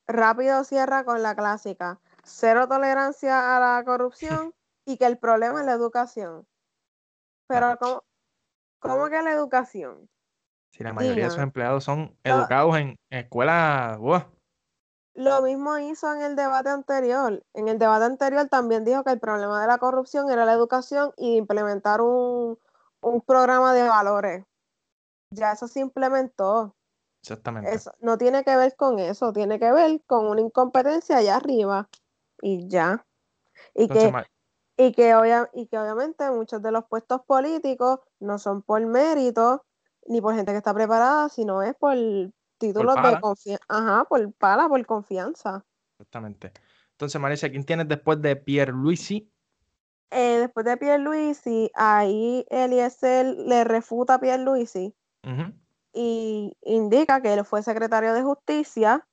[0.07, 4.53] rápido cierra con la clásica, cero tolerancia a la corrupción
[4.85, 6.47] y que el problema es la educación.
[7.47, 8.03] Pero ¿cómo,
[8.79, 10.09] cómo que la educación?
[10.71, 13.99] Si la mayoría de sus empleados son educados en, escuelas...
[15.15, 17.43] Lo mismo hizo en el debate anterior.
[17.53, 21.11] En el debate anterior también dijo que el problema de la corrupción era la educación
[21.17, 22.57] y implementar un,
[23.01, 24.45] un programa de valores.
[25.31, 26.75] Ya eso se implementó.
[27.21, 27.73] Exactamente.
[27.73, 31.89] Eso no tiene que ver con eso, tiene que ver con una incompetencia allá arriba
[32.41, 33.05] y ya.
[33.73, 34.13] Y que,
[34.79, 35.13] y que,
[35.53, 39.65] y que obviamente muchos de los puestos políticos no son por mérito
[40.07, 41.97] ni por gente que está preparada, sino es por
[42.57, 43.65] títulos de confianza.
[43.67, 45.65] Ajá, por pala, por confianza.
[45.97, 46.53] Exactamente.
[46.91, 49.29] Entonces, Marisa, ¿quién tienes después de Pierre Luisi?
[50.11, 54.95] Eh, después de Pierluisi, ahí Eliezer le refuta a Pierluisi
[55.93, 59.05] y indica que él fue secretario de justicia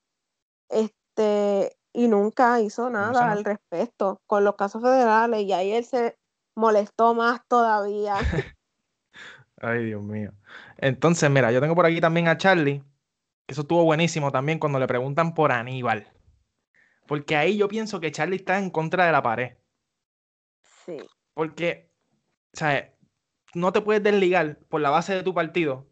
[0.69, 6.19] este, y nunca hizo nada al respecto con los casos federales y ahí él se
[6.55, 8.17] molestó más todavía.
[9.63, 10.33] Ay, Dios mío.
[10.77, 12.85] Entonces, mira, yo tengo por aquí también a Charlie,
[13.47, 16.13] que eso estuvo buenísimo también cuando le preguntan por Aníbal.
[17.07, 19.57] Porque ahí yo pienso que Charlie está en contra de la pared.
[20.85, 20.99] Sí.
[21.33, 21.91] Porque,
[22.53, 22.91] ¿sabes?
[23.55, 25.87] No te puedes desligar por la base de tu partido,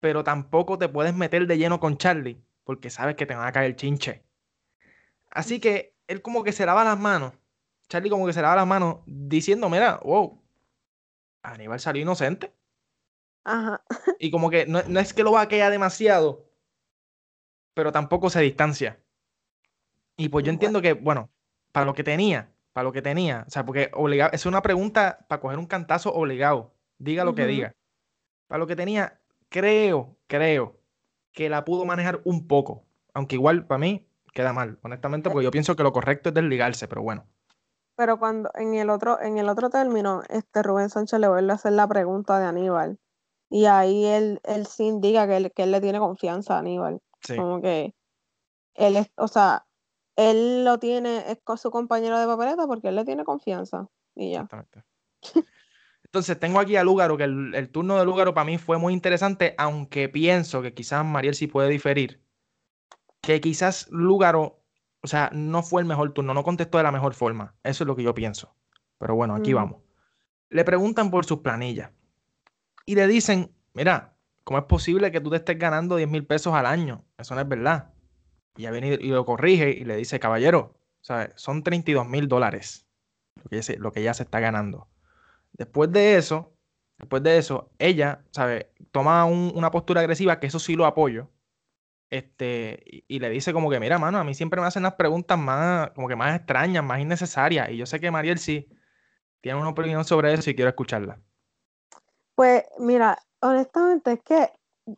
[0.00, 3.52] pero tampoco te puedes meter de lleno con Charlie, porque sabes que te van a
[3.52, 4.24] caer el chinche.
[5.30, 7.32] Así que él como que se lava las manos.
[7.88, 10.40] Charlie como que se lava las manos diciendo, mira, wow,
[11.42, 12.52] Aníbal salió inocente.
[13.44, 13.82] Ajá.
[14.18, 16.44] Y como que no, es que lo va a quedar demasiado,
[17.74, 19.00] pero tampoco se distancia.
[20.16, 21.30] Y pues yo entiendo que, bueno,
[21.72, 23.44] para lo que tenía, para lo que tenía.
[23.46, 26.74] O sea, porque obligado, es una pregunta para coger un cantazo obligado.
[26.98, 27.74] Diga lo que diga.
[28.46, 30.78] Para lo que tenía, creo, creo
[31.32, 32.84] que la pudo manejar un poco.
[33.14, 36.34] Aunque igual para mí queda mal, honestamente, eh porque yo pienso que lo correcto es
[36.34, 37.26] desligarse, pero bueno.
[37.96, 41.56] Pero cuando en el otro, en el otro término, este Rubén Sánchez le vuelve a
[41.56, 42.98] hacer la pregunta de Aníbal.
[43.50, 47.00] Y ahí él, él sí indica que él, que él le tiene confianza a Aníbal.
[47.36, 47.94] Como que
[48.74, 49.66] él es, o sea,
[50.16, 53.88] él lo tiene, es con su compañero de papeleta porque él le tiene confianza.
[54.14, 54.42] Y ya.
[54.42, 54.84] Exactamente.
[56.04, 59.54] Entonces, tengo aquí a Lúgaro, que el, turno de Lúgaro para mí fue muy interesante,
[59.58, 62.20] aunque pienso que quizás Mariel sí puede diferir.
[63.20, 64.62] Que quizás Lúgaro,
[65.02, 67.54] o sea, no fue el mejor turno, no contestó de la mejor forma.
[67.62, 68.54] Eso es lo que yo pienso.
[68.98, 69.82] Pero bueno, aquí vamos.
[70.48, 71.90] Le preguntan por sus planillas
[72.86, 76.54] y le dicen: Mira, ¿cómo es posible que tú te estés ganando 10 mil pesos
[76.54, 77.04] al año?
[77.18, 77.92] Eso no es verdad.
[78.56, 80.74] Y ya viene y lo corrige y le dice, caballero,
[81.36, 82.86] son 32 mil dólares
[83.36, 84.88] lo que, ella, lo que ella se está ganando.
[85.52, 86.52] Después de eso,
[86.98, 88.72] después de eso, ella, ¿sabe?
[88.92, 91.30] Toma una postura agresiva, que eso sí lo apoyo.
[92.10, 95.38] Este, y, le dice como que, mira, mano, a mí siempre me hacen las preguntas
[95.38, 97.70] más, como que más extrañas, más innecesarias.
[97.70, 98.68] Y yo sé que Mariel sí
[99.40, 101.20] tiene una opinión sobre eso y quiero escucharla.
[102.34, 104.50] Pues mira, honestamente es que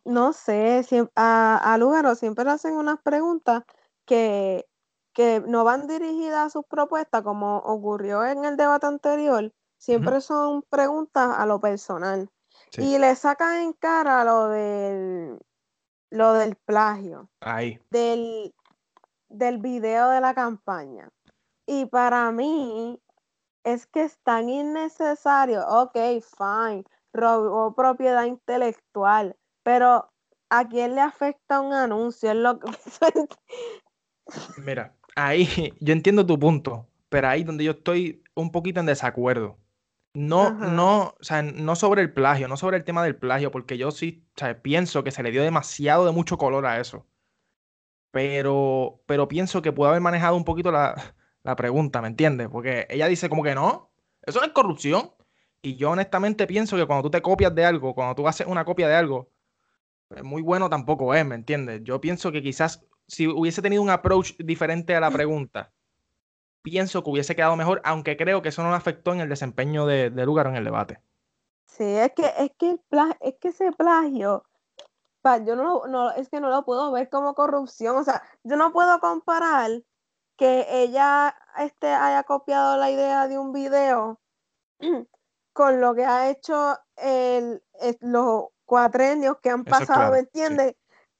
[0.05, 3.63] no sé, a, a Lugaro siempre le hacen unas preguntas
[4.05, 4.65] que,
[5.13, 10.63] que no van dirigidas a sus propuestas, como ocurrió en el debate anterior, siempre son
[10.63, 12.29] preguntas a lo personal.
[12.77, 15.39] Y le sacan en cara lo del,
[16.13, 17.27] lo del plagio.
[17.89, 18.53] Del,
[19.29, 21.09] del video de la campaña.
[21.65, 22.99] Y para mí
[23.63, 25.65] es que es tan innecesario.
[25.67, 25.97] Ok,
[26.37, 30.07] fine, robó propiedad intelectual, pero
[30.49, 32.29] ¿a quién le afecta un anuncio?
[32.29, 32.71] Es lo que...
[34.63, 35.47] Mira, ahí
[35.79, 39.57] yo entiendo tu punto, pero ahí donde yo estoy un poquito en desacuerdo.
[40.15, 43.77] No, no, o sea, no sobre el plagio, no sobre el tema del plagio, porque
[43.77, 47.07] yo sí, o sea, pienso que se le dio demasiado de mucho color a eso.
[48.11, 50.95] Pero, pero pienso que pudo haber manejado un poquito la,
[51.43, 52.47] la pregunta, ¿me entiendes?
[52.49, 55.11] Porque ella dice como que no, eso no es corrupción.
[55.61, 58.65] Y yo honestamente pienso que cuando tú te copias de algo, cuando tú haces una
[58.65, 59.31] copia de algo,
[60.09, 61.81] pues, muy bueno tampoco es, ¿me entiendes?
[61.83, 65.73] Yo pienso que quizás si hubiese tenido un approach diferente a la pregunta,
[66.63, 70.09] pienso que hubiese quedado mejor, aunque creo que eso no afectó en el desempeño de,
[70.09, 70.99] de Lugar en el debate.
[71.67, 72.79] Sí, es que, es que,
[73.19, 74.45] es que ese plagio,
[75.45, 78.71] yo no, no, es que no lo puedo ver como corrupción, o sea, yo no
[78.71, 79.71] puedo comparar
[80.37, 84.19] que ella este, haya copiado la idea de un video
[85.53, 87.61] con lo que ha hecho el,
[87.99, 90.75] los cuatrenios que han pasado, ¿me entiendes?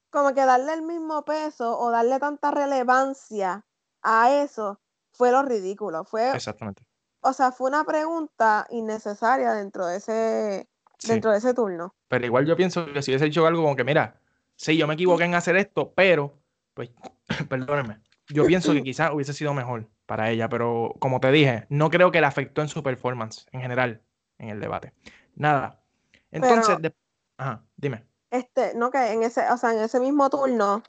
[0.09, 3.65] Como que darle el mismo peso o darle tanta relevancia
[4.01, 4.79] a eso
[5.13, 6.03] fue lo ridículo.
[6.03, 6.83] Fue, Exactamente.
[7.21, 10.67] O sea, fue una pregunta innecesaria dentro de ese,
[11.07, 11.95] dentro de ese turno.
[12.09, 14.19] Pero igual yo pienso que si hubiese hecho algo como que, mira,
[14.55, 16.33] sí, yo me equivoqué en hacer esto, pero,
[16.73, 16.89] pues,
[17.49, 21.89] perdónenme, yo pienso que quizás hubiese sido mejor para ella, pero como te dije, no
[21.89, 24.01] creo que le afectó en su performance en general
[24.37, 24.93] en el debate.
[25.35, 25.81] Nada.
[26.31, 26.77] Entonces,
[27.37, 28.05] ajá, dime.
[28.31, 30.83] Este, no que en ese, o sea, en ese mismo turno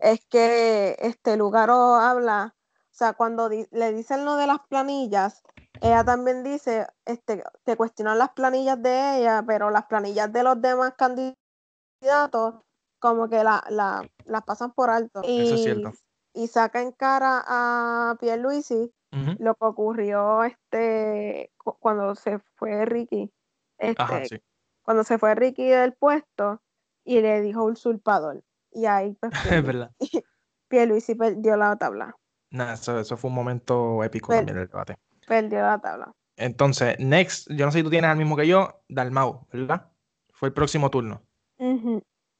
[0.00, 2.55] es que este Lugaro habla,
[2.96, 5.42] o sea, cuando le dicen lo de las planillas,
[5.82, 10.60] ella también dice, este, que cuestionan las planillas de ella, pero las planillas de los
[10.62, 12.62] demás candidatos
[12.98, 15.20] como que la, las pasan por alto.
[15.22, 15.92] Eso es cierto
[16.36, 18.92] y saca en cara a Pierluisi
[19.38, 23.32] lo que ocurrió este cuando se fue Ricky.
[23.78, 24.42] Este,
[24.82, 26.60] Cuando se fue Ricky del puesto
[27.04, 28.44] y le dijo usurpador.
[28.70, 29.90] Y ahí pues, es verdad.
[30.68, 32.14] Pierluisi perdió la tabla.
[32.56, 34.96] Nada, eso, fue un momento épico también del debate.
[35.26, 36.12] Perdió la tabla.
[36.36, 39.90] Entonces, next, yo no sé si tú tienes al mismo que yo, Dalmau, ¿verdad?
[40.32, 41.22] Fue el próximo turno.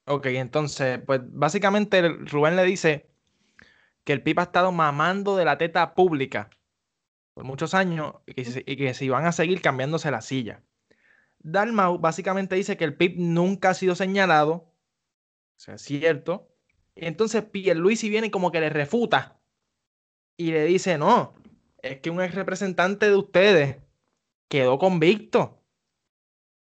[0.07, 3.09] Ok, entonces, pues básicamente Rubén le dice,
[4.07, 6.49] que el PIB ha estado mamando de la teta pública
[7.35, 10.63] por muchos años y que, se, iban a seguir cambiándose la silla.
[11.41, 16.49] Dalmau básicamente dice que el PIB nunca ha sido señalado, o sea, es cierto.
[16.95, 19.41] Y entonces Pierluisi viene como que le refuta
[20.37, 21.35] y le dice, no,
[21.83, 23.77] es que un ex representante de ustedes
[24.49, 25.63] quedó convicto.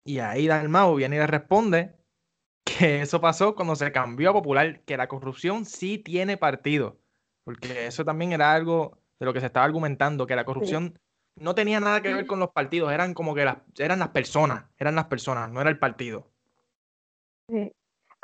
[0.05, 1.97] Y ahí Dalmau viene y le responde
[2.65, 6.99] que eso pasó cuando se cambió a Popular, que la corrupción sí tiene partido.
[7.45, 10.99] Porque eso también era algo de lo que se estaba argumentando, que la corrupción
[11.37, 14.65] no tenía nada que ver con los partidos, eran como que las, eran las personas,
[14.79, 16.31] eran las personas, no era el partido.
[17.49, 17.73] Sí.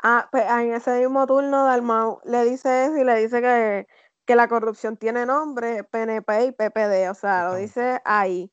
[0.01, 3.87] Ah, pues en ese mismo turno Dalmau le dice eso y le dice que,
[4.25, 8.51] que la corrupción tiene nombre, PNP y PPD, o sea, lo dice ahí.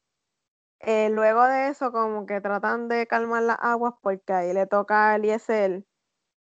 [0.81, 5.11] Eh, luego de eso, como que tratan de calmar las aguas porque ahí le toca
[5.11, 5.85] a Eliezer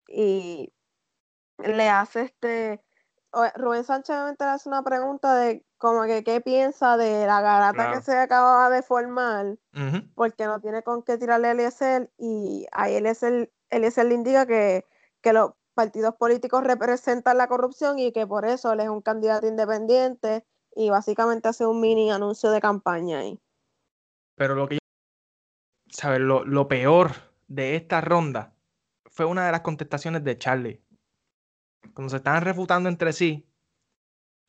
[0.07, 0.71] y
[1.57, 2.83] le hace este,
[3.55, 8.01] Rubén Sánchez le hace una pregunta de como que qué piensa de la garata que
[8.01, 9.57] se acababa de formar,
[10.15, 14.85] porque no tiene con qué tirarle a Eliezer, y ahí Eliezer, Eliezer le indica que,
[15.21, 19.47] que los partidos políticos representan la corrupción y que por eso él es un candidato
[19.47, 20.43] independiente
[20.75, 23.39] y básicamente hace un mini anuncio de campaña ahí.
[24.35, 24.79] Pero lo que yo,
[25.89, 26.19] ¿sabes?
[26.19, 27.11] Lo, lo peor
[27.47, 28.53] de esta ronda
[29.05, 30.81] fue una de las contestaciones de Charlie
[31.93, 33.49] cuando se están refutando entre sí,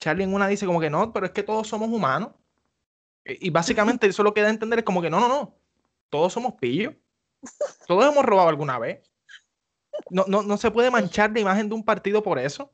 [0.01, 2.33] Charlie en una dice como que no, pero es que todos somos humanos.
[3.25, 5.57] Y básicamente eso lo que da a entender es como que no, no, no,
[6.09, 6.95] todos somos pillos.
[7.87, 9.09] Todos hemos robado alguna vez.
[10.11, 12.73] No, no, no se puede manchar la imagen de un partido por eso.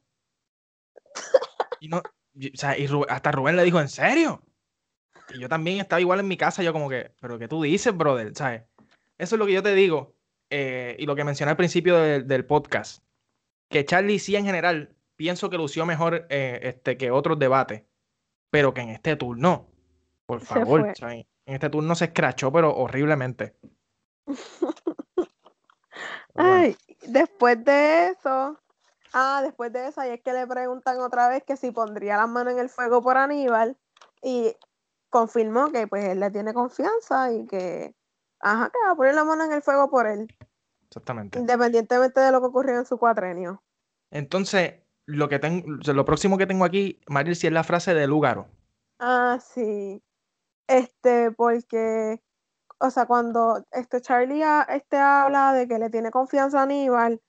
[1.81, 4.43] Y, no, o sea, y hasta Rubén le dijo, ¿en serio?
[5.35, 7.97] Y yo también estaba igual en mi casa, yo como que, pero ¿qué tú dices,
[7.97, 8.35] brother?
[8.35, 8.63] ¿Sabes?
[9.19, 10.15] Eso es lo que yo te digo.
[10.51, 13.05] Eh, y lo que mencioné al principio del podcast
[13.75, 17.83] que Charlie sí en general pienso que lució mejor eh, este, que otros debates,
[18.51, 19.69] pero que en este turno,
[20.27, 23.57] por favor, en este turno se escrachó, pero horriblemente.
[26.37, 26.77] Ay,
[27.07, 28.59] después de eso,
[29.13, 32.29] ah, después de eso, ahí es que le preguntan otra vez que si pondría las
[32.29, 33.77] manos en el fuego por Aníbal
[34.23, 34.57] y
[35.11, 37.95] confirmó que pues él le tiene confianza y que,
[38.41, 40.27] ajá, que va a poner la mano en el fuego por él.
[40.89, 41.39] Exactamente.
[41.39, 43.63] Independientemente de lo que ocurrió en su cuatrenio.
[44.11, 44.75] Entonces,
[45.07, 48.49] lo que tengo, lo próximo que tengo aquí, Maril, si es la frase de Lúgaro.
[48.99, 50.03] Ah, sí.
[50.67, 52.23] Este, porque,
[52.79, 57.21] o sea, cuando este Charlie este habla de que le tiene confianza a Aníbal,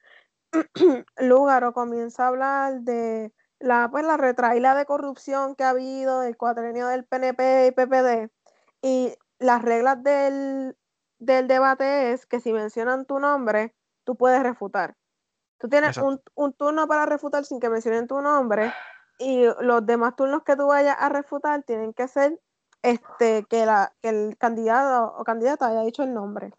[1.17, 6.37] Lúgaro comienza a hablar de la, pues, la retraída de corrupción que ha habido del
[6.37, 8.31] cuatrenio del PNP y PPD.
[8.81, 10.77] Y las reglas del,
[11.19, 14.95] del debate es que si mencionan tu nombre, tú puedes refutar.
[15.57, 18.73] Tú tienes un, un, turno para refutar sin que mencionen tu nombre
[19.17, 22.39] y los demás turnos que tú vayas a refutar tienen que ser
[22.85, 26.53] este, que, la, que el candidato o candidata haya dicho el nombre.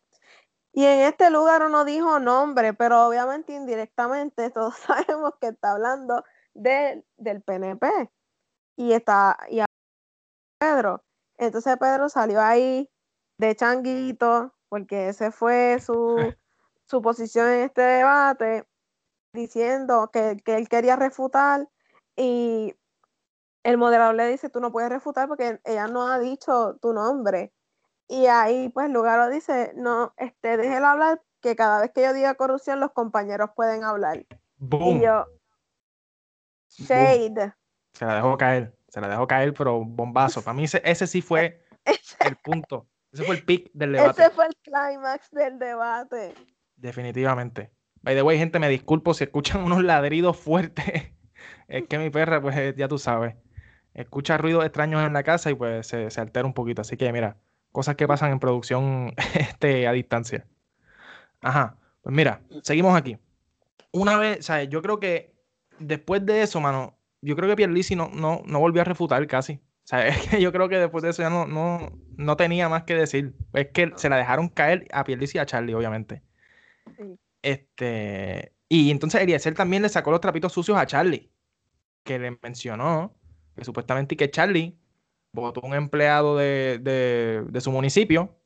[0.72, 6.24] Y en este lugar no dijo nombre, pero obviamente indirectamente todos sabemos que está hablando
[6.54, 8.10] del PNP.
[8.76, 9.62] Y está y
[10.58, 11.04] Pedro.
[11.38, 12.90] Entonces Pedro salió ahí
[13.38, 16.16] de changuito, porque ese fue su,
[16.86, 18.66] su posición en este debate,
[19.32, 21.68] diciendo que, que él quería refutar
[22.16, 22.74] y
[23.66, 27.52] el moderador le dice, tú no puedes refutar porque ella no ha dicho tu nombre.
[28.06, 32.36] Y ahí, pues, Lugaro dice, no, este, déjelo hablar, que cada vez que yo diga
[32.36, 34.24] corrupción, los compañeros pueden hablar.
[34.60, 35.26] Y yo,
[36.68, 37.54] Shade.
[37.92, 40.42] Se la dejó caer, se la dejó caer, pero bombazo.
[40.42, 41.60] Para mí ese, ese sí fue
[42.20, 42.86] el punto.
[43.10, 44.22] Ese fue el pic del debate.
[44.22, 46.34] Ese fue el clímax del debate.
[46.76, 47.72] Definitivamente.
[48.02, 51.12] By the way, gente, me disculpo si escuchan unos ladridos fuertes.
[51.66, 53.34] es que mi perra, pues ya tú sabes,
[53.96, 56.82] escucha ruidos extraños en la casa y pues se, se altera un poquito.
[56.82, 57.36] Así que mira,
[57.72, 60.46] cosas que pasan en producción este, a distancia.
[61.40, 63.18] Ajá, pues mira, seguimos aquí.
[63.92, 64.68] Una vez, ¿sabes?
[64.68, 65.34] Yo creo que
[65.78, 69.54] después de eso, mano, yo creo que Pierlisi no, no, no volvió a refutar casi.
[69.54, 72.68] O sea, es que yo creo que después de eso ya no, no, no tenía
[72.68, 73.34] más que decir.
[73.54, 76.22] Es que se la dejaron caer a Pierlisi y a Charlie, obviamente.
[77.42, 81.30] Este, y entonces Eliezer también le sacó los trapitos sucios a Charlie,
[82.02, 83.14] que le mencionó
[83.56, 84.78] que supuestamente que Charlie
[85.32, 88.36] votó un empleado de, su municipio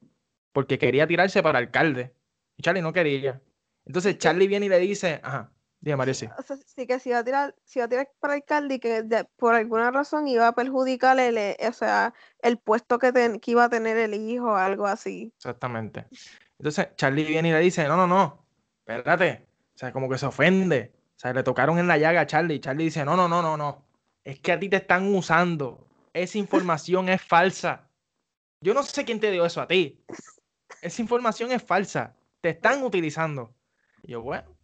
[0.53, 2.15] porque quería tirarse para alcalde.
[2.57, 3.41] Y Charlie no quería.
[3.85, 6.29] Entonces Charlie viene y le dice, ajá, dime María, sí.
[6.67, 9.05] sí, que si iba a tirar, si iba a tirar para alcalde y que
[9.37, 13.97] por alguna razón iba a perjudicarle, o sea, el puesto que, que iba a tener
[13.97, 15.33] el hijo o algo así.
[15.37, 16.07] Exactamente.
[16.59, 18.45] Entonces Charlie viene y le dice, no, no, no,
[18.87, 19.47] espérate.
[19.75, 20.93] O sea, como que se ofende.
[21.17, 22.61] O sea, le tocaron en la llaga a Charlie.
[22.61, 23.90] Charlie dice, no, no, no, no, no.
[24.31, 27.91] Es que a ti te están usando esa información es falsa.
[28.61, 30.05] Yo no sé quién te dio eso a ti.
[30.83, 32.15] Esa información es falsa.
[32.41, 33.53] Te están utilizando.
[34.03, 34.57] Y yo, bueno.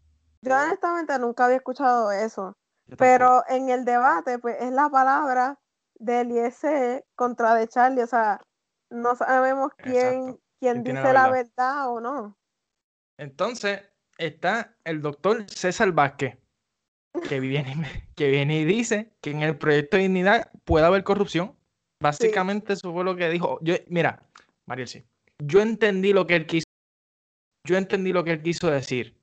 [0.42, 2.56] Yo honestamente nunca había escuchado eso.
[2.96, 5.58] Pero en el debate, pues es la palabra
[5.98, 8.02] de Eliezer contra de Charlie.
[8.02, 8.40] O sea,
[8.88, 11.90] no sabemos quién, quién, dice la verdad?
[11.90, 12.38] o no.
[13.18, 13.82] Entonces,
[14.16, 16.38] está el doctor César Vázquez,
[17.20, 21.56] que viene, que viene y dice que en el proyecto de dignidad puede haber corrupción.
[22.00, 23.58] Básicamente eso fue lo que dijo.
[23.62, 24.28] Yo, mira,
[24.66, 25.04] Mariel, sí.
[25.38, 26.66] Yo entendí lo que él quiso.
[27.66, 29.18] Yo entendí lo que él quiso decir.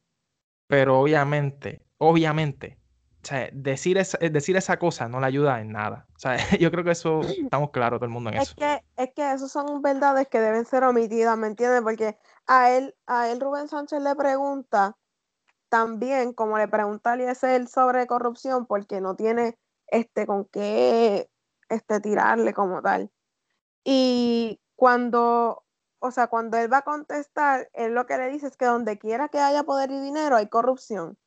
[0.67, 2.77] Pero obviamente, obviamente,
[3.23, 6.07] o sea, decir, esa, decir esa cosa no le ayuda en nada.
[6.15, 8.55] O sea, yo creo que eso estamos claros todo el mundo en es eso.
[8.57, 11.81] Que, es que eso son verdades que deben ser omitidas, ¿me entiendes?
[11.81, 12.17] Porque
[12.47, 14.97] a él, a él Rubén Sánchez le pregunta
[15.74, 19.57] también, como le pregunta a él sobre corrupción, porque no tiene
[19.88, 21.32] este, con qué
[21.67, 23.11] este, tirarle como tal.
[23.84, 25.65] Y cuando,
[25.97, 28.99] o sea, cuando él va a contestar, él lo que le dice es que donde
[28.99, 31.17] quiera que haya poder y dinero hay corrupción.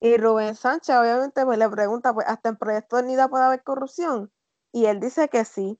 [0.00, 3.62] Y Rubén Sánchez obviamente pues le pregunta, pues hasta en Proyecto de Unidad puede haber
[3.62, 4.32] corrupción.
[4.72, 5.78] Y él dice que sí.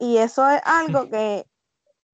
[0.00, 1.46] Y eso es algo que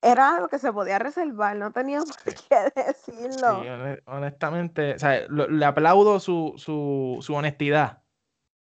[0.02, 3.62] era algo que se podía reservar, no tenía por qué decirlo.
[4.06, 4.96] honestamente,
[5.28, 8.02] le aplaudo su, su, honestidad,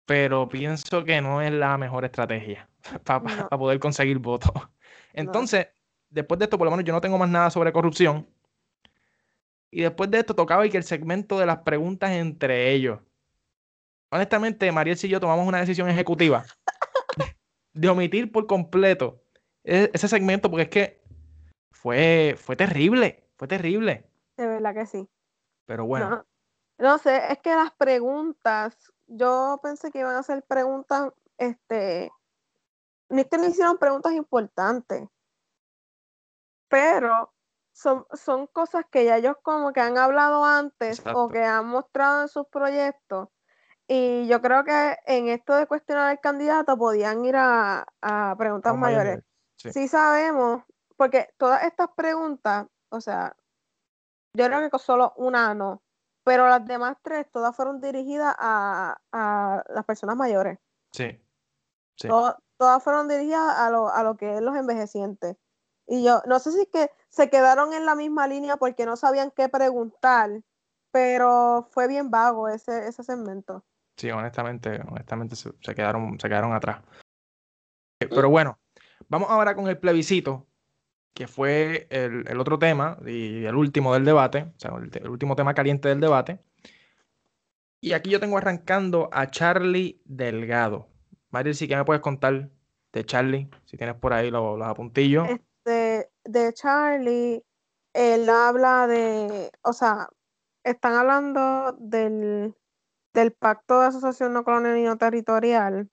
[0.04, 2.68] pero pienso que no es la mejor estrategia
[3.04, 4.52] para poder conseguir votos.
[5.12, 5.68] Entonces,
[6.10, 8.26] después de esto, por lo menos yo no tengo más nada sobre corrupción.
[9.70, 13.00] Y después de esto tocaba que el segmento de las preguntas entre ellos.
[14.10, 16.44] Honestamente, Mariel y yo tomamos una decisión ejecutiva
[17.72, 19.22] de omitir por completo
[19.64, 21.05] e, ese segmento, porque es que
[21.76, 24.08] fue, fue terrible, fue terrible.
[24.36, 25.08] De verdad que sí.
[25.66, 26.24] Pero bueno.
[26.78, 32.10] No, sé, es que las preguntas, yo pensé que iban a ser preguntas, este,
[33.08, 35.08] ni es que no hicieron preguntas importantes,
[36.68, 37.32] pero
[37.72, 42.22] son, son cosas que ya ellos como que han hablado antes o que han mostrado
[42.22, 43.28] en sus proyectos.
[43.88, 47.86] Y yo creo que en esto de cuestionar al candidato podían ir a,
[48.36, 49.20] preguntas mayores.
[49.56, 49.72] Sí.
[49.72, 49.88] sí.
[49.88, 50.62] sabemos
[50.96, 53.36] porque todas estas preguntas, o sea,
[54.34, 55.82] yo creo que solo una no,
[56.24, 58.98] pero las demás tres, todas fueron dirigidas a,
[59.68, 60.58] las personas mayores.
[60.92, 61.20] Sí.
[61.96, 62.08] sí.
[62.08, 65.36] todas fueron dirigidas a lo, a lo que es los envejecientes.
[65.86, 68.96] Y yo, no sé si es que se quedaron en la misma línea porque no
[68.96, 70.42] sabían qué preguntar,
[70.90, 73.64] pero fue bien vago ese, ese segmento.
[73.96, 76.82] Sí, honestamente, honestamente se, quedaron, se quedaron atrás.
[78.00, 78.58] Eh, pero bueno,
[79.08, 80.46] vamos ahora con el plebiscito,
[81.16, 85.54] que fue el, otro tema y el último del debate, o sea, el, último tema
[85.54, 86.40] caliente del debate.
[87.80, 90.88] Y aquí yo tengo arrancando a Charlie Delgado.
[91.30, 92.50] Mario, si ¿qué me puedes contar
[92.92, 93.48] de Charlie?
[93.64, 95.26] Si tienes por ahí los, los apuntillos.
[95.30, 97.42] Este, de Charlie,
[97.94, 100.10] él habla de, o sea,
[100.64, 102.54] están hablando del,
[103.38, 105.88] Pacto de Asociación No Colonial y No Territorial.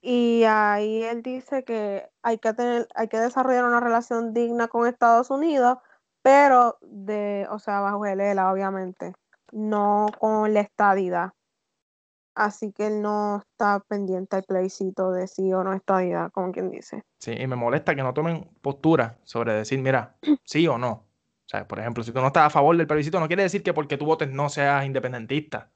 [0.00, 4.86] Y ahí él dice que hay que tener, hay que desarrollar una relación digna con
[4.86, 5.78] Estados Unidos,
[6.22, 9.14] pero de, o sea, bajo el ELA, obviamente,
[9.52, 11.32] no con la estadidad.
[12.34, 16.70] Así que él no está pendiente al plebiscito de sí o no estadidad, como quien
[16.70, 17.02] dice.
[17.18, 20.90] Sí, y me molesta que no tomen postura sobre decir, mira, sí o no.
[20.90, 23.64] O sea, por ejemplo, si tú no estás a favor del plebiscito, no quiere decir
[23.64, 25.70] que porque tú votes no seas independentista.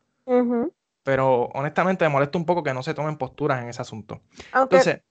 [1.03, 4.23] Pero honestamente me molesta un poco que no se tomen posturas en ese asunto.
[4.53, 5.03] Aunque, Entonces,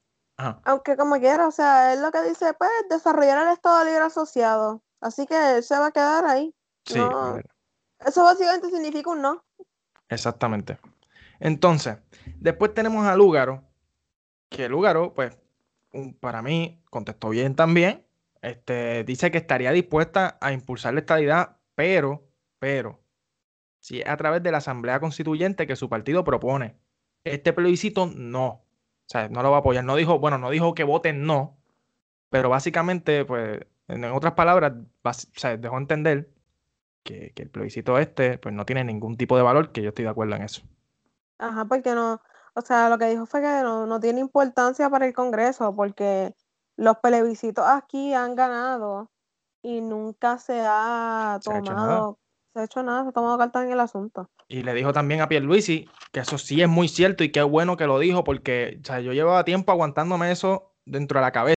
[0.64, 4.82] aunque como quiera, o sea, es lo que dice, pues, desarrollar el Estado Libre Asociado.
[5.00, 6.54] Así que él se va a quedar ahí.
[6.86, 7.00] Sí.
[8.00, 9.44] eso básicamente significa un no.
[10.10, 10.80] Exactamente.
[11.39, 11.98] Entonces,
[12.38, 13.64] después tenemos a Lúgaro,
[14.50, 15.38] que Lúgaro, pues,
[16.20, 18.06] para mí, contestó bien también.
[18.42, 22.28] Este, dice que estaría dispuesta a impulsar la estadidad, pero,
[22.60, 23.01] pero,
[23.82, 26.78] si es a través de la Asamblea Constituyente que su partido propone.
[27.26, 28.48] Este plebiscito no.
[28.48, 28.64] O
[29.08, 29.84] sea, no lo va a apoyar.
[29.84, 31.58] No dijo, bueno, no dijo que voten no,
[32.30, 33.60] pero básicamente, pues,
[33.90, 34.74] en otras palabras,
[35.04, 36.32] o dejó entender
[37.04, 40.06] que, que, el plebiscito este, pues, no tiene ningún tipo de valor, que yo estoy
[40.06, 40.62] de acuerdo en eso.
[41.40, 42.22] Ajá, porque no,
[42.54, 46.36] o sea, lo que dijo fue que no, no tiene importancia para el Congreso, porque
[46.78, 49.10] los plebiscitos aquí han ganado
[49.62, 52.20] y nunca se ha tomado,
[52.54, 54.30] se ha hecho nada, se ha tomado carta en el asunto.
[54.47, 57.78] Y le dijo también a Pierluisi que eso sí es muy cierto y qué bueno
[57.78, 61.56] que lo dijo, porque o sea, yo llevaba tiempo aguantándome eso dentro de la cabeza.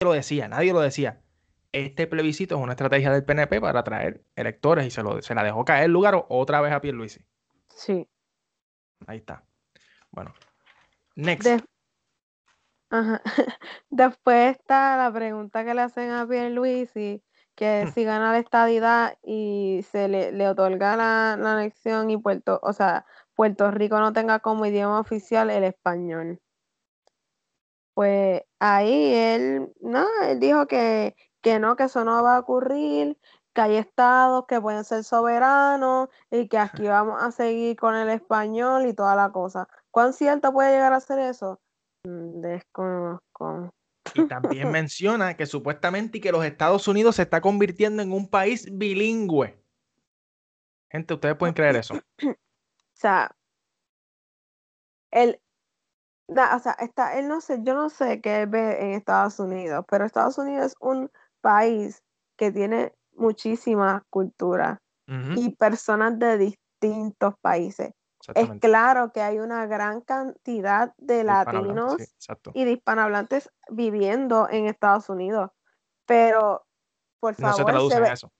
[0.00, 1.22] Nadie lo decía, nadie lo decía.
[1.72, 5.44] Este plebiscito es una estrategia del PNP para atraer electores y se, lo, se la
[5.44, 7.20] dejó caer el lugar otra vez a Pierluisi.
[7.68, 8.08] Sí.
[9.06, 9.44] Ahí está.
[10.10, 10.32] Bueno.
[11.16, 11.46] Next.
[12.88, 13.20] Ajá.
[13.90, 17.22] Después está la pregunta que le hacen a Pierluisi,
[17.56, 17.92] que hmm.
[17.92, 23.70] si gana la estadidad y se le, otorga la, anexión y Puerto, o sea, Puerto
[23.70, 26.40] Rico no tenga como idioma oficial el español.
[27.94, 33.18] Pues ahí él, no, él dijo que, que no, que eso no va a ocurrir,
[33.54, 38.10] que hay estados que pueden ser soberanos y que aquí vamos a seguir con el
[38.10, 39.66] español y toda la cosa.
[39.90, 41.58] ¿Cuán cierto puede llegar a ser eso?
[42.04, 43.70] Mm, desconozco.
[44.14, 48.66] Y también menciona que supuestamente que los Estados Unidos se está convirtiendo en un país
[48.70, 49.58] bilingüe.
[50.90, 51.94] Gente, ¿ustedes pueden creer eso?
[52.96, 53.30] O sea,
[55.10, 55.38] él,
[56.28, 60.06] o sea, está, él no sé, yo no sé qué ve en Estados Unidos, pero
[60.06, 61.10] Estados Unidos es un
[61.42, 62.02] país
[62.38, 64.80] que tiene muchísima cultura
[65.36, 67.92] y personas de distintos países.
[68.34, 71.96] Es claro que hay una gran cantidad de latinos
[72.54, 75.50] y de hispanohablantes viviendo en Estados Unidos,
[76.06, 76.66] pero
[77.20, 78.32] por favor, se, ve, eso.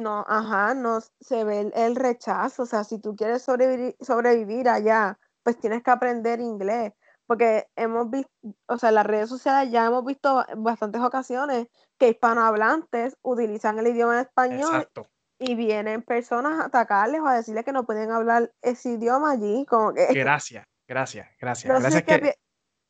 [0.00, 2.62] No, ajá, no se ve el, rechazo.
[2.62, 6.92] O sea, si tú quieres sobrevivir, sobrevivir allá, pues tienes que aprender inglés.
[7.26, 8.30] Porque hemos visto,
[8.66, 11.68] o sea, en las redes sociales ya hemos visto en bastantes ocasiones
[11.98, 15.08] que hispanohablantes utilizan el idioma español Exacto
[15.42, 19.66] y vienen personas a atacarles o a decirles que no pueden hablar ese idioma allí.
[19.68, 20.06] Como que...
[20.14, 21.80] Gracias, gracias, gracias.
[21.80, 22.34] gracias que,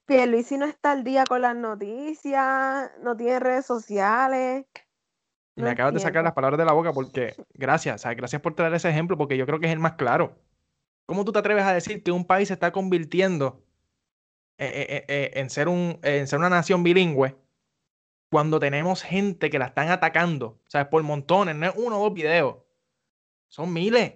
[0.04, 4.66] Pierluisi no está al día con las noticias, no tiene redes sociales.
[5.54, 8.90] Me acabas de sacar las palabras de la boca porque, gracias, gracias por traer ese
[8.90, 10.34] ejemplo porque yo creo que es el más claro.
[11.06, 13.62] ¿Cómo tú te atreves a decir que un país se está convirtiendo
[14.58, 17.36] eh, eh, eh, en, ser un, en ser una nación bilingüe
[18.32, 20.88] cuando tenemos gente que la están atacando, ¿sabes?
[20.88, 22.56] Por montones, no es uno o dos videos,
[23.48, 24.14] son miles,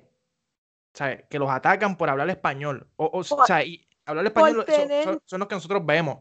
[0.95, 1.25] ¿sabes?
[1.29, 2.89] Que los atacan por hablar español.
[2.97, 4.65] O, sea, y hablar español
[5.27, 6.21] son, los que nosotros vemos.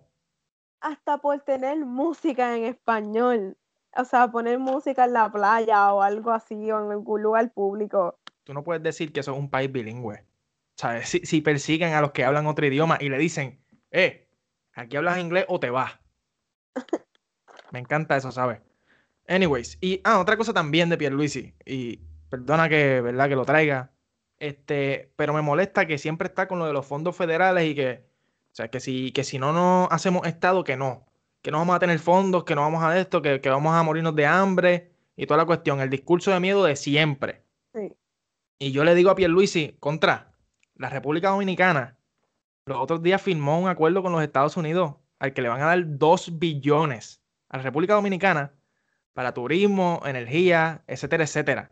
[0.81, 3.55] Hasta por tener música en español.
[3.95, 8.19] O sea, poner música en la playa o algo así, o en algún lugar público.
[8.43, 10.25] Tú no puedes decir que eso es un país bilingüe.
[10.75, 11.07] ¿Sabes?
[11.07, 14.27] Si, si persiguen a los que hablan otro idioma y le dicen, eh,
[14.73, 15.97] aquí hablas inglés o te vas.
[17.76, 18.61] Me encanta eso, ¿sabes?
[19.28, 21.97] Anyways, y ah, otra cosa también de Pierluisi, y
[22.30, 23.28] perdona que, ¿verdad?
[23.28, 23.91] que lo traiga,
[24.39, 28.05] este, pero me molesta que siempre está con lo de los fondos federales y que
[28.53, 31.05] O sea, que si, que si no nos hacemos Estado, que no.
[31.41, 33.84] Que no vamos a tener fondos, que no vamos a esto, que, que vamos a
[33.84, 35.82] morirnos de hambre y toda la cuestión.
[35.82, 37.43] El discurso de miedo de siempre.
[37.73, 37.91] Sí.
[38.57, 40.32] Y yo le digo a Pierluisi, contra,
[40.76, 41.97] la República Dominicana
[42.67, 45.65] los otros días firmó un acuerdo con los Estados Unidos al que le van a
[45.65, 47.24] dar 2 billones
[47.55, 48.53] a la República Dominicana
[49.13, 51.71] para turismo, energía, etcétera, etcétera.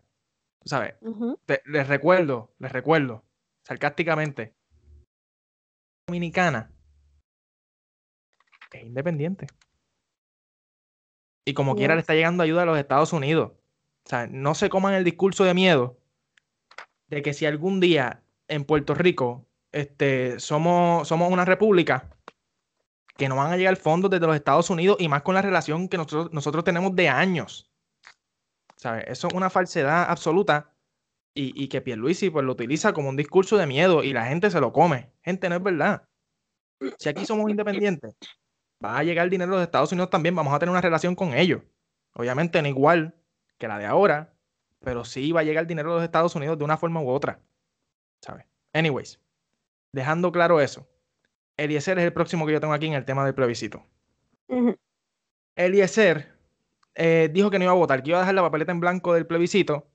[0.66, 0.96] ¿Sabes?
[1.66, 3.26] les recuerdo, les recuerdo,
[3.64, 4.56] sarcásticamente,
[6.08, 6.72] Dominicana
[8.72, 9.48] es independiente.
[11.46, 13.52] Y como quiera le está llegando ayuda a los Estados Unidos.
[14.06, 15.98] O sea, no se coman el discurso de miedo
[17.08, 22.10] de que si algún día en Puerto Rico este, somos, somos una república,
[23.18, 25.88] que no van a llegar fondos desde los Estados Unidos y más con la relación
[25.88, 27.72] que nosotros, nosotros tenemos de años.
[28.76, 29.06] ¿Sabes?
[29.08, 30.74] Eso es una falsedad absoluta
[31.34, 34.50] y, y que Pierluisi pues, lo utiliza como un discurso de miedo y la gente
[34.50, 35.12] se lo come.
[35.22, 36.08] Gente, no es verdad.
[36.98, 38.16] Si aquí somos independientes,
[38.84, 41.16] va a llegar el dinero de los Estados Unidos también, vamos a tener una relación
[41.16, 41.62] con ellos.
[42.14, 43.16] Obviamente no igual
[43.58, 44.34] que la de ahora,
[44.80, 47.10] pero sí va a llegar el dinero de los Estados Unidos de una forma u
[47.10, 47.40] otra.
[48.22, 48.46] ¿Sabes?
[48.74, 49.20] Anyways,
[49.92, 50.88] dejando claro eso,
[51.58, 53.86] Eliezer es el próximo que yo tengo aquí en el tema del plebiscito.
[55.56, 56.34] Eliezer
[56.96, 59.14] eh, dijo que no iba a votar, que iba a dejar la papeleta en blanco
[59.14, 59.88] del plebiscito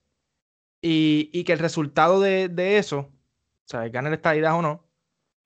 [0.80, 3.10] y, que el resultado de, eso, o
[3.66, 4.84] sea, gane la estadidad o no,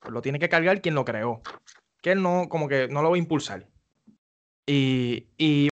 [0.00, 1.42] pues lo tiene que cargar quien lo creó.
[2.02, 3.68] Que él no, como que no lo va a impulsar.
[4.66, 5.68] Y, y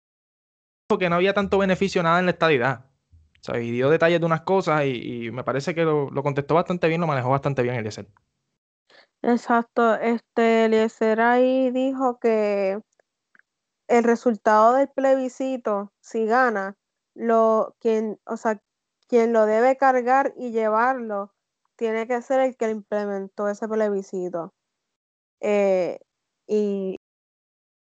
[0.89, 2.85] dijo que no había tanto beneficio nada en la estadidad.
[3.41, 6.55] O sea, y dio detalles de unas cosas y, me parece que lo, lo, contestó
[6.55, 8.07] bastante bien, lo manejó bastante bien Eliezer.
[9.27, 12.79] Exacto, este Eliezer ahí dijo que
[13.87, 16.75] el resultado del plebiscito, si gana,
[17.15, 18.61] lo quien, o sea,
[19.07, 21.33] quien lo debe cargar y llevarlo
[21.75, 24.53] tiene que ser el que implementó ese plebiscito.
[25.41, 25.97] Eh,
[26.47, 26.97] y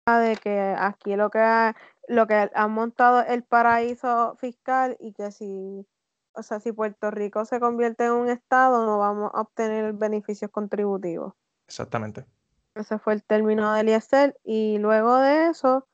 [0.07, 1.75] de que aquí lo que
[2.07, 5.87] lo que han montado el paraíso fiscal y que si
[6.35, 10.51] o sea, si Puerto Rico se convierte en un estado, no vamos a obtener beneficios
[10.51, 11.35] contributivos.
[11.67, 12.27] Exactamente.
[12.75, 14.35] Ese fue el término del IESEL.
[14.45, 15.87] Y luego de eso,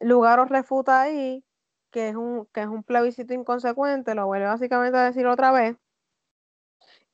[0.00, 1.46] Lugaro refuta ahí
[1.96, 5.76] que es un, que es un plebiscito inconsecuente, lo vuelve básicamente a decir otra vez.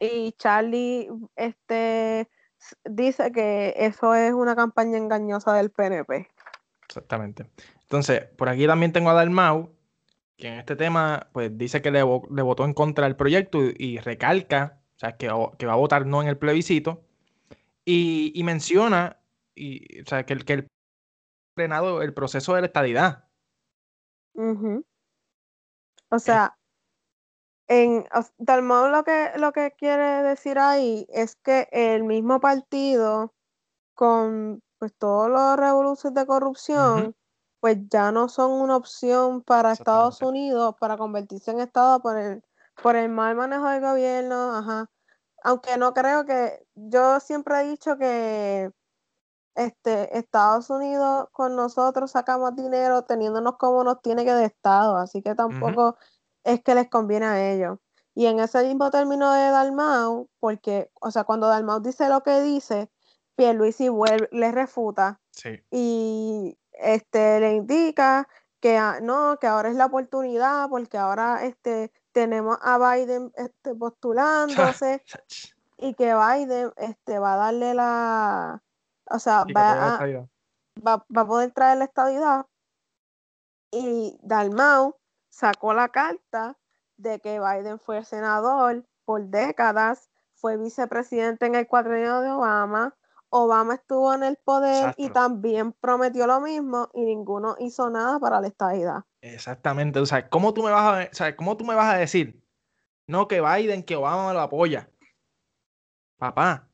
[0.00, 2.28] Y Charlie este,
[2.84, 6.28] dice que eso es una campaña engañosa del PNP.
[6.84, 7.48] Exactamente.
[7.82, 9.70] Entonces, por aquí también tengo a Dalmau,
[10.36, 14.80] que en este tema, pues dice que le, votó en contra del proyecto y, recalca,
[14.96, 17.04] o sea, que, que, va a votar no en el plebiscito,
[17.84, 19.20] y, menciona,
[19.54, 20.68] y, o sea, que, el, que el
[21.54, 23.28] frenado el proceso de la estadidad.
[26.08, 26.56] O sea,
[27.68, 28.04] en
[28.44, 33.34] tal modo lo que, lo que quiere decir ahí es que el mismo partido,
[33.94, 37.14] con pues todos los revoluciones de corrupción,
[37.62, 42.42] pues ya no son una opción para Estados Unidos para convertirse en Estado por el,
[42.82, 44.90] por el mal manejo del gobierno, ajá.
[45.44, 48.72] Aunque no creo que, yo siempre he dicho que
[49.54, 54.96] este, Estados Unidos con nosotros saca más dinero teniéndonos como nos tiene que de Estado,
[54.96, 55.96] así que tampoco
[56.42, 57.78] es que les conviene a ellos.
[58.12, 62.40] Y en ese mismo término de Dalmau, porque, o sea, cuando Dalmau dice lo que
[62.40, 62.90] dice,
[63.36, 65.20] Pierluisi vuelve, le refuta.
[65.30, 65.62] Sí.
[65.70, 68.28] Y este, le indica
[68.60, 73.74] que ah, no, que ahora es la oportunidad porque ahora este, tenemos a Biden este,
[73.74, 75.02] postulándose
[75.78, 78.62] y que Biden este, va a darle la,
[79.10, 80.06] o sea, va a,
[80.86, 82.46] va, a poder traer la estabilidad
[83.72, 84.96] y Dalmau
[85.30, 86.56] sacó la carta
[86.98, 92.94] de que Biden fue senador por décadas, fue vicepresidente en el cuatrienio de Obama,
[93.34, 98.42] Obama estuvo en el poder y también prometió lo mismo y ninguno hizo nada para
[98.42, 99.04] la estabilidad.
[99.22, 102.44] Exactamente, o sea, ¿cómo tú me vas a, ¿cómo tú me vas a decir?
[103.06, 104.90] No, que Biden, que Obama lo apoya.
[106.18, 106.68] Papá,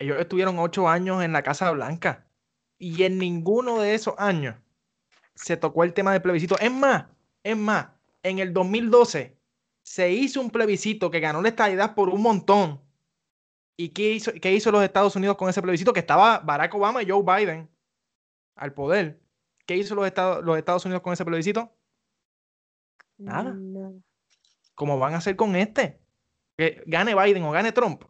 [0.00, 2.26] ellos estuvieron ocho años en la Casa Blanca
[2.76, 4.56] y en ninguno de esos años
[5.36, 6.58] se tocó el tema del plebiscito.
[6.58, 7.06] Es más,
[7.44, 7.86] es más,
[8.24, 9.38] en el 2012
[9.84, 12.87] se hizo un plebiscito que ganó la estabilidad por un montón
[13.80, 15.92] ¿Y qué hizo, qué hizo los Estados Unidos con ese plebiscito?
[15.92, 17.70] Que estaba Barack Obama y Joe Biden
[18.56, 19.20] al poder.
[19.66, 21.72] ¿Qué hizo los Estados, los Estados Unidos con ese plebiscito?
[23.18, 23.56] Nada.
[24.74, 26.00] ¿Cómo van a hacer con este?
[26.56, 28.02] Que gane Biden o gane Trump.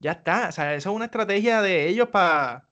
[0.00, 0.48] Ya está.
[0.48, 2.68] O sea, eso es una estrategia de ellos para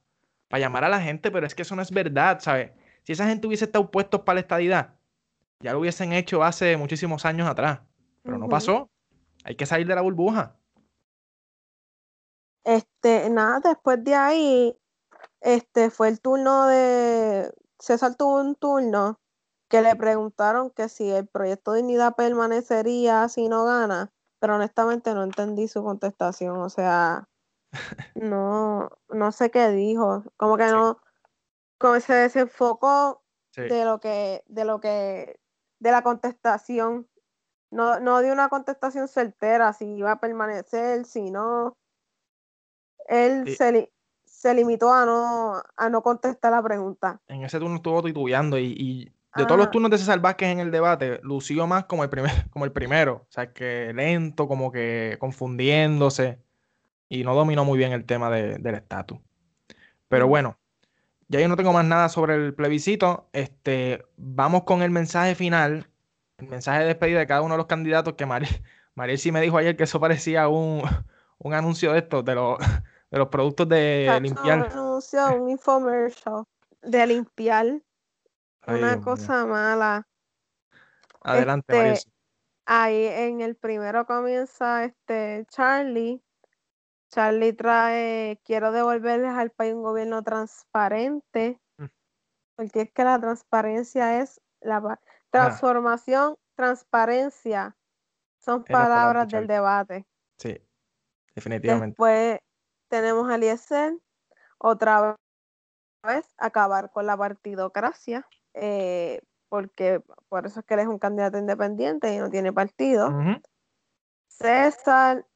[0.51, 2.73] llamar a la gente, pero es que eso no es verdad, ¿sabes?
[3.05, 4.97] Si esa gente hubiese estado puestos para la estadidad,
[5.61, 7.81] ya lo hubiesen hecho hace muchísimos años atrás.
[8.23, 8.91] Pero no pasó.
[9.45, 10.57] Hay que salir de la burbuja.
[12.65, 14.79] Este, nada, después de ahí,
[15.41, 19.21] este fue el turno de César tuvo un turno
[19.69, 25.15] que le preguntaron que si el proyecto de Dignidad permanecería si no gana, pero honestamente
[25.15, 27.29] no entendí su contestación, o sea,
[28.15, 30.99] no, no sé qué dijo, como que no,
[31.79, 33.23] como se desenfocó
[33.57, 35.39] de lo que, de lo que,
[35.79, 37.09] de la contestación,
[37.71, 41.77] no, no dio una contestación certera si iba a permanecer, si no,
[43.09, 43.91] él se,
[44.45, 47.21] se limitó a no, a no contestar la pregunta.
[47.29, 50.71] En ese turno estuvo titubeando y, de todos los turnos de César Vázquez en el
[50.71, 53.27] debate, lució más como el, primer, como el primero.
[53.29, 56.39] O sea, que lento, como que confundiéndose
[57.09, 59.19] y no dominó muy bien el tema del estatus.
[60.09, 60.59] Pero bueno,
[61.29, 63.29] ya yo no tengo más nada sobre el plebiscito.
[63.33, 65.89] Este, vamos con el mensaje final,
[66.39, 68.63] el mensaje de despedida de cada uno de los candidatos que Mariel,
[68.95, 70.83] Mariel sí me dijo ayer que eso parecía un,
[71.39, 72.59] un anuncio de estos, de los,
[73.15, 74.59] de los productos de limpiar.
[74.59, 76.45] Un anuncio, un infomercial
[76.83, 77.81] de limpiar.
[78.67, 80.09] una cosa mala.
[81.21, 82.11] Adelante, este,
[82.67, 86.21] Ahí en el primero comienza este Charlie
[87.11, 91.85] Charlie trae, quiero devolverles al país un gobierno transparente, mm.
[92.57, 94.99] porque es que la transparencia es la
[95.31, 97.77] transformación, transparencia,
[98.41, 100.05] son palabras del debate.
[100.37, 100.61] Sí,
[101.37, 101.91] definitivamente.
[101.91, 102.41] Después
[102.95, 103.99] tenemos a Eliezer,
[104.59, 105.17] otra
[106.07, 108.25] vez acabar con la partidocracia,
[108.55, 113.13] eh, porque por eso es que él es un candidato independiente y no tiene partido.
[114.29, 115.27] César,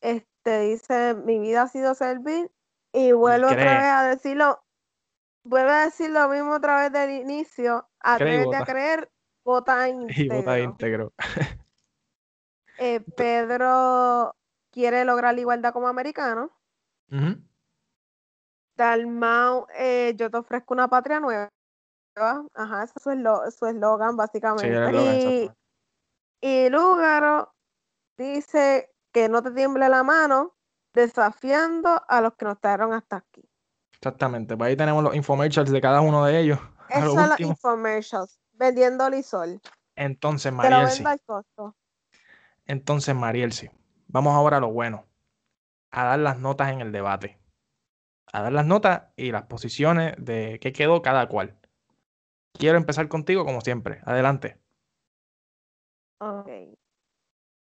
[0.00, 2.50] este, te dice, mi vida ha sido servir,
[2.92, 4.62] y vuelvo otra vez a decirlo,
[5.42, 9.10] vuelve a decir lo mismo otra vez del inicio, atrévete a creer,
[9.44, 10.14] vota íntegro.
[10.34, 11.12] Y vota íntegro.
[12.76, 14.34] Eh, Pedro
[14.70, 16.50] quiere lograr la igualdad como americano.
[18.76, 21.48] Dalmau, eh, yo te ofrezco una patria nueva.
[22.16, 24.90] Ajá, ese es su eslogan, básicamente.
[25.32, 25.50] y,
[26.40, 27.54] y Lúgaro
[28.16, 30.54] dice que no te tiemble la mano
[30.92, 33.42] desafiando a los que nos trajeron hasta aquí.
[33.94, 36.58] Exactamente, pues ahí tenemos los infomercials de cada uno de ellos.
[36.88, 39.60] Esos son los infomercials, vendiendo lisol.
[39.96, 41.04] Entonces, Mariel, sí.
[42.66, 43.70] Entonces, Mariel, sí.
[44.06, 45.06] Vamos ahora a lo bueno.
[45.96, 47.38] A dar las notas en el debate.
[48.32, 51.56] A dar las notas y las posiciones de qué quedó cada cual.
[52.52, 54.00] Quiero empezar contigo como siempre.
[54.04, 54.60] Adelante.
[56.18, 56.48] Ok.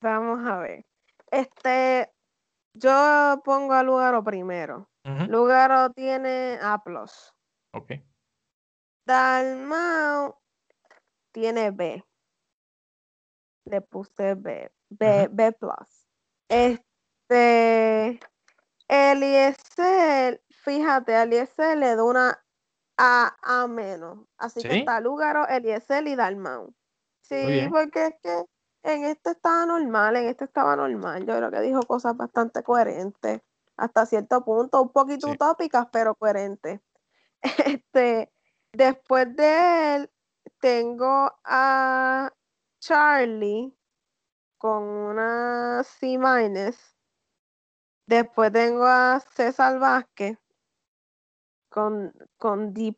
[0.01, 0.85] Vamos a ver.
[1.29, 2.09] Este,
[2.73, 4.89] yo pongo a Lugaro primero.
[5.27, 6.81] Lugaro tiene A.
[7.73, 7.91] Ok.
[9.05, 10.37] Dalmau
[11.33, 12.01] tiene B.
[13.65, 14.71] Le puse B.
[14.89, 15.53] B, B
[16.47, 16.84] Este.
[18.87, 22.43] Eliezer, fíjate, Eliezer le da una
[22.97, 24.27] A a menos.
[24.37, 26.73] Así que está Lugaro, Eliezer y Dalmau.
[27.21, 28.45] Sí, porque es que
[28.83, 31.25] en este estaba normal, en este estaba normal.
[31.25, 33.41] Yo creo que dijo cosas bastante coherentes,
[33.77, 36.79] hasta cierto punto, un poquito utópicas, pero coherentes.
[37.81, 38.31] Este,
[38.73, 40.11] después de él,
[40.59, 42.31] tengo a
[42.79, 43.77] Charlie
[44.57, 46.17] con una C
[48.07, 50.37] Después tengo a César Vázquez
[51.69, 52.95] con, con D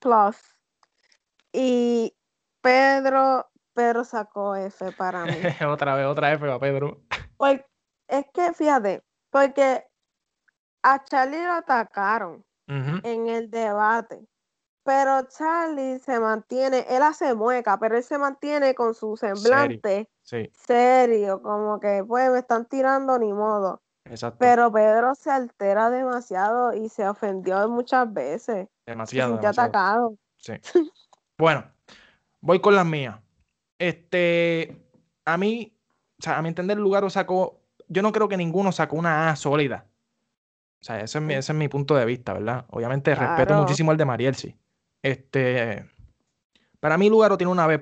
[1.53, 2.13] Y
[2.61, 5.31] Pedro Pedro sacó F para mí.
[5.69, 6.99] otra vez, otra F para Pedro.
[7.37, 7.61] Pues,
[8.07, 9.85] es que fíjate, porque
[10.81, 14.27] a Charlie lo atacaron en el debate,
[14.83, 20.09] pero Charlie se mantiene, él hace mueca, pero él se mantiene con su semblante
[20.51, 23.83] serio, como que pues me están tirando ni modo.
[24.09, 24.37] Exacto.
[24.39, 28.67] Pero Pedro se altera demasiado y se ofendió muchas veces.
[28.85, 29.39] Demasiado.
[29.39, 30.17] Se atacado.
[30.37, 30.53] Sí.
[31.37, 31.65] bueno,
[32.41, 33.19] voy con las mías.
[33.79, 34.89] Este,
[35.25, 35.77] a mí,
[36.19, 39.35] o sea, a mi entender, Lugaro sacó, yo no creo que ninguno sacó una A
[39.35, 39.85] sólida.
[40.81, 42.65] O sea, ese es mi, ese es mi punto de vista, ¿verdad?
[42.69, 44.55] Obviamente respeto muchísimo el de Mariel, sí.
[45.01, 45.85] Este,
[46.79, 47.79] para mí Lugaro tiene una B+.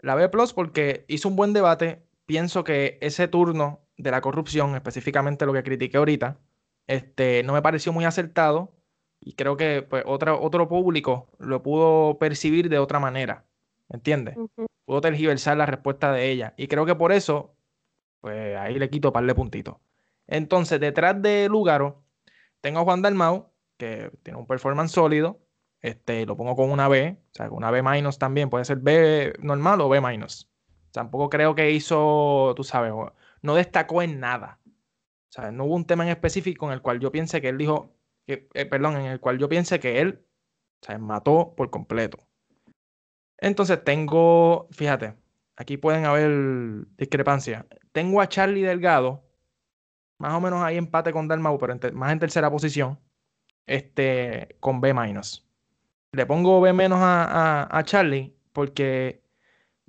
[0.00, 2.06] La B+, porque hizo un buen debate.
[2.26, 6.38] Pienso que ese turno de la corrupción, específicamente lo que critiqué ahorita,
[6.86, 8.72] este, no me pareció muy acertado
[9.20, 13.44] y creo que pues, otro, otro público lo pudo percibir de otra manera.
[13.88, 14.36] ¿Me entiendes?
[14.84, 16.54] Pudo tergiversar la respuesta de ella.
[16.56, 17.54] Y creo que por eso,
[18.20, 19.76] pues ahí le quito par de puntitos.
[20.26, 22.02] Entonces, detrás de Lugaro,
[22.60, 25.40] tengo a Juan Dalmau, que tiene un performance sólido.
[25.82, 28.48] Este, lo pongo con una B, o sea, con una B minus también.
[28.48, 30.48] Puede ser B normal o B minus.
[30.92, 32.92] Tampoco creo que hizo, tú sabes,
[33.42, 34.58] no destacó en nada.
[34.64, 37.58] O sea, no hubo un tema en específico en el cual yo piense que él
[37.58, 37.94] dijo
[38.26, 40.24] eh, perdón, en el cual yo piense que él
[40.82, 42.18] se mató por completo.
[43.38, 45.14] Entonces tengo, fíjate,
[45.56, 47.64] aquí pueden haber discrepancias.
[47.92, 49.24] Tengo a Charlie Delgado,
[50.18, 52.98] más o menos ahí empate con Dalmau, pero más en tercera posición,
[53.66, 54.94] este, con B-.
[56.12, 59.22] Le pongo B- a, a, a Charlie porque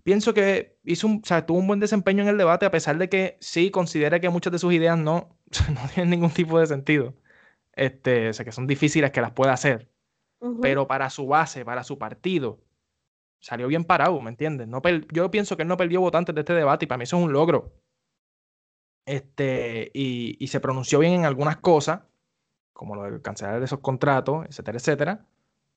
[0.03, 2.97] pienso que hizo un, o sea, tuvo un buen desempeño en el debate, a pesar
[2.97, 5.37] de que sí considera que muchas de sus ideas no,
[5.73, 7.15] no tienen ningún tipo de sentido.
[7.73, 9.89] Este, o sea, que son difíciles que las pueda hacer.
[10.61, 12.59] Pero para su base, para su partido,
[13.39, 14.67] salió bien parado, ¿me entiendes?
[14.67, 14.81] No
[15.11, 17.23] yo pienso que él no perdió votantes de este debate y para mí eso es
[17.23, 17.73] un logro.
[19.05, 22.01] Este, y, y se pronunció bien en algunas cosas,
[22.73, 25.27] como lo del cancelar de esos contratos, etcétera, etcétera.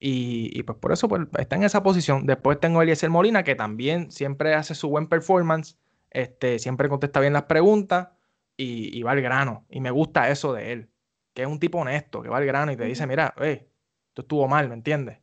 [0.07, 2.27] Y, pues por eso pues, está en esa posición.
[2.27, 5.79] Después tengo a Eliezer Molina, que también siempre hace su buen performance,
[6.11, 8.09] este, siempre contesta bien las preguntas
[8.55, 9.65] y, va al grano.
[9.71, 10.91] Y me gusta eso de él,
[11.33, 13.67] que es un tipo honesto, que va al grano y te dice, mira, hey,
[14.09, 15.21] esto estuvo mal, ¿me entiendes?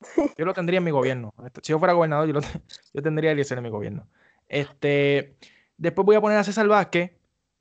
[0.36, 1.32] Yo lo tendría en mi gobierno.
[1.62, 2.40] Si yo fuera gobernador, yo,
[2.94, 4.08] yo tendría a Eliezer en mi gobierno.
[4.48, 5.36] Este,
[5.76, 7.12] después voy a poner a César Vázquez.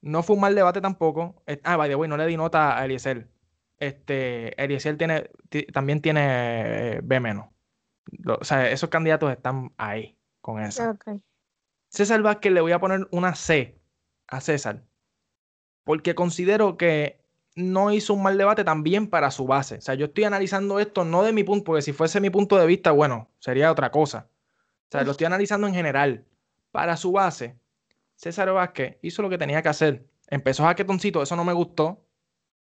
[0.02, 1.44] No fue un mal debate tampoco.
[1.64, 3.28] Ah, vaya, bueno, no le di nota a Eliezer
[3.80, 5.30] este, Eliezer tiene,
[5.74, 7.48] también tiene eh, B menos.
[8.26, 10.98] O sea, esos candidatos están ahí con eso.
[11.90, 13.80] César Vázquez le voy a poner una C
[14.28, 14.84] a César,
[15.84, 17.20] porque considero que
[17.56, 19.78] no hizo un mal debate también para su base.
[19.78, 22.58] O sea, yo estoy analizando esto no de mi punto, porque si fuese mi punto
[22.58, 24.28] de vista, bueno, sería otra cosa.
[24.88, 26.26] O sea, lo estoy analizando en general.
[26.72, 27.58] Para su base,
[28.16, 30.06] César Vázquez hizo lo que tenía que hacer.
[30.28, 32.06] Empezó a jaquetoncito, eso no me gustó.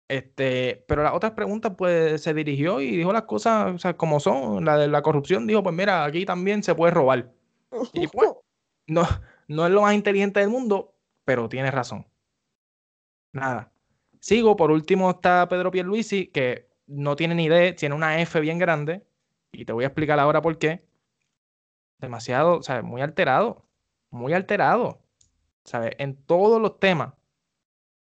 [0.07, 4.65] Este, pero las otras preguntas, pues se dirigió y dijo las cosas como son.
[4.65, 7.33] La de la corrupción dijo, pues mira, aquí también se puede robar.
[7.93, 8.29] Y pues,
[8.87, 9.07] no,
[9.47, 12.05] no es lo más inteligente del mundo, pero tiene razón.
[13.33, 13.71] Nada.
[14.19, 18.57] Sigo, por último está Pedro Pierluisi, que no tiene ni idea, tiene una F bien
[18.57, 19.05] grande,
[19.51, 20.85] y te voy a explicar ahora por qué.
[21.99, 22.83] Demasiado, ¿sabes?
[22.83, 23.65] Muy alterado,
[24.09, 25.01] muy alterado,
[25.63, 25.95] ¿sabes?
[25.97, 27.13] En todos los temas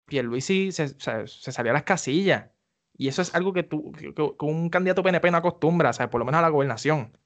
[0.06, 2.50] Pierluisi se, se, se salió a las casillas.
[2.96, 6.24] Y eso es algo que, tú, que, un candidato PNP no acostumbra, sea, por lo
[6.24, 7.16] menos a la gobernación.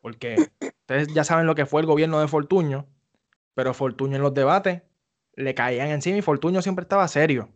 [0.00, 2.86] Porque ustedes ya saben lo que fue el gobierno de Fortuño,
[3.54, 4.82] pero Fortuño en los debates
[5.34, 7.50] le caían encima y Fortuño siempre estaba serio.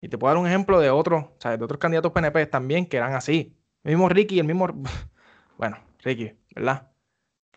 [0.00, 3.14] Y te puedo dar un ejemplo de otros, de otros candidatos PNP también que eran
[3.14, 3.56] así.
[3.84, 4.66] El mismo Ricky, el mismo.
[5.58, 6.92] Bueno, Ricky, ¿verdad?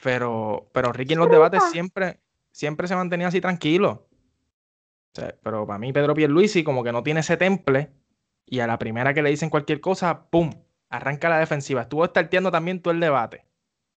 [0.02, 2.20] Pero, pero Ricky en los debates siempre,
[2.50, 4.10] siempre se mantenía así tranquilo
[5.14, 7.92] pero para mí Pedro Pierluisi como que no tiene ese temple
[8.46, 10.52] y a la primera que le dicen cualquier cosa, ¡pum!
[10.90, 11.84] Arranca la defensiva.
[11.84, 13.46] Estuvo estarteando también todo el debate.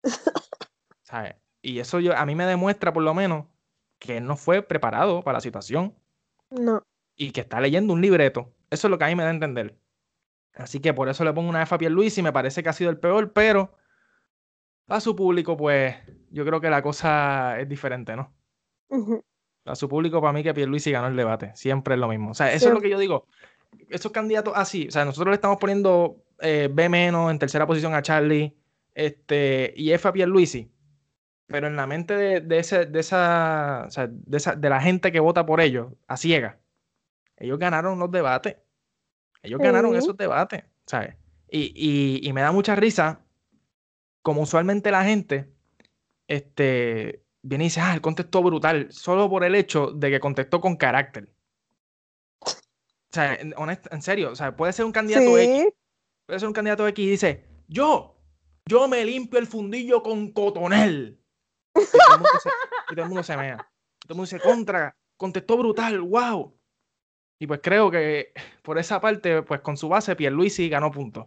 [1.03, 1.37] ¿Sabes?
[1.63, 3.47] Y eso yo, a mí me demuestra por lo menos
[3.99, 5.95] que él no fue preparado para la situación.
[6.51, 6.83] No.
[7.17, 8.53] Y que está leyendo un libreto.
[8.69, 9.79] Eso es lo que a mí me da a entender.
[10.55, 12.75] Así que por eso le pongo una F a Pierluisi y me parece que ha
[12.75, 13.75] sido el peor, pero
[14.89, 15.97] a su público, pues
[16.31, 18.35] yo creo que la cosa es diferente, ¿no?
[19.65, 21.53] A su público, para mí que Pierluisi ganó el debate.
[21.55, 22.31] Siempre es lo mismo.
[22.31, 23.27] O sea, eso es lo que yo digo.
[23.89, 27.95] Esos candidatos así, o sea, nosotros le estamos poniendo eh, B menos en tercera posición
[27.95, 28.55] a Charlie
[28.95, 30.71] este, y F a Pierluisi.
[31.47, 35.13] Pero en la mente de, ese, de, esa, o sea, de, esa, de la gente
[35.13, 36.59] que vota por ellos, a ciega,
[37.37, 38.57] ellos ganaron los debates.
[39.43, 41.17] Ellos ganaron esos debates, ¿sabes?
[41.51, 43.21] Y, y, y me da mucha risa,
[44.23, 45.53] como usualmente la gente,
[46.29, 50.61] este, viene y dice, ah, él contestó brutal, solo por el hecho de que contestó
[50.61, 51.29] con carácter.
[52.41, 55.67] O sea, en, en serio, o sea, puede ser un candidato X,
[56.25, 58.17] puede ser un candidato X y dice, yo,
[58.65, 61.21] yo me limpio el fundillo con cotonel.
[61.75, 63.57] Y todo el mundo se, y todo el mundo se mea.
[63.57, 66.57] Todo el mundo dice, contra, contestó brutal, wow.
[67.39, 68.33] Y pues creo que
[68.63, 71.27] por esa parte, pues con su base, Pierluisi ganó puntos.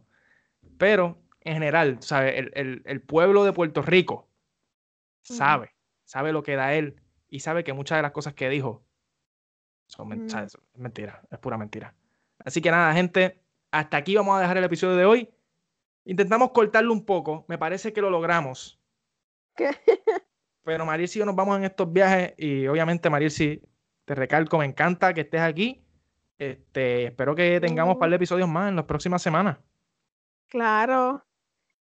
[0.78, 2.40] Pero en general, ¿sabe?
[2.40, 4.28] El, el, el pueblo de Puerto Rico
[5.22, 5.75] sabe
[6.06, 8.86] sabe lo que da él y sabe que muchas de las cosas que dijo
[9.88, 10.28] son mm.
[10.28, 11.94] es mentira, es pura mentira.
[12.40, 13.42] Así que nada, gente,
[13.72, 15.30] hasta aquí vamos a dejar el episodio de hoy.
[16.06, 18.80] Intentamos cortarlo un poco, me parece que lo logramos.
[19.56, 19.72] ¿Qué?
[20.64, 23.62] Pero Mariel y yo nos vamos en estos viajes y obviamente Mariel sí,
[24.06, 25.86] te recalco, me encanta que estés aquí.
[26.38, 29.58] Este, espero que tengamos un par de episodios más en las próximas semanas.
[30.48, 31.26] Claro.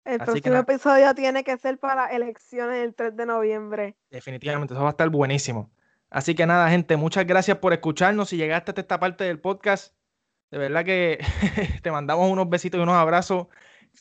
[0.04, 3.96] El próximo episodio tiene que ser para elecciones el 3 de noviembre.
[4.10, 5.70] Definitivamente, eso va a estar buenísimo.
[6.08, 8.30] Así que nada, gente, muchas gracias por escucharnos.
[8.30, 9.94] Si llegaste hasta esta parte del podcast,
[10.50, 11.18] de verdad que
[11.82, 13.46] te mandamos unos besitos y unos abrazos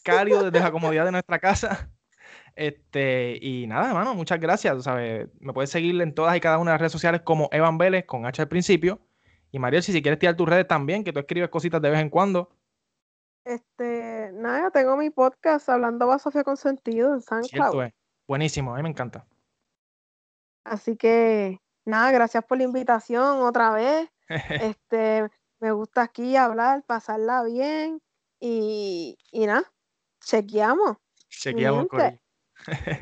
[0.03, 1.91] cálidos desde la comodidad de nuestra casa.
[2.55, 4.83] Este, y nada, hermano, muchas gracias.
[4.83, 5.27] ¿sabes?
[5.39, 8.05] Me puedes seguir en todas y cada una de las redes sociales como Evan Vélez
[8.05, 8.99] con H al principio.
[9.51, 11.99] Y Mario, si, si quieres tirar tus redes también, que tú escribes cositas de vez
[11.99, 12.49] en cuando.
[13.49, 17.85] Este, nada, tengo mi podcast hablando va Sofía con sentido en SoundCloud.
[17.85, 17.93] es.
[18.27, 19.25] Buenísimo, a mí me encanta.
[20.63, 24.07] Así que, nada, gracias por la invitación otra vez.
[24.77, 28.03] este, me gusta aquí hablar, pasarla bien
[28.39, 29.63] y, y nada,
[30.23, 30.97] chequeamos.
[31.29, 31.87] Chequeamos,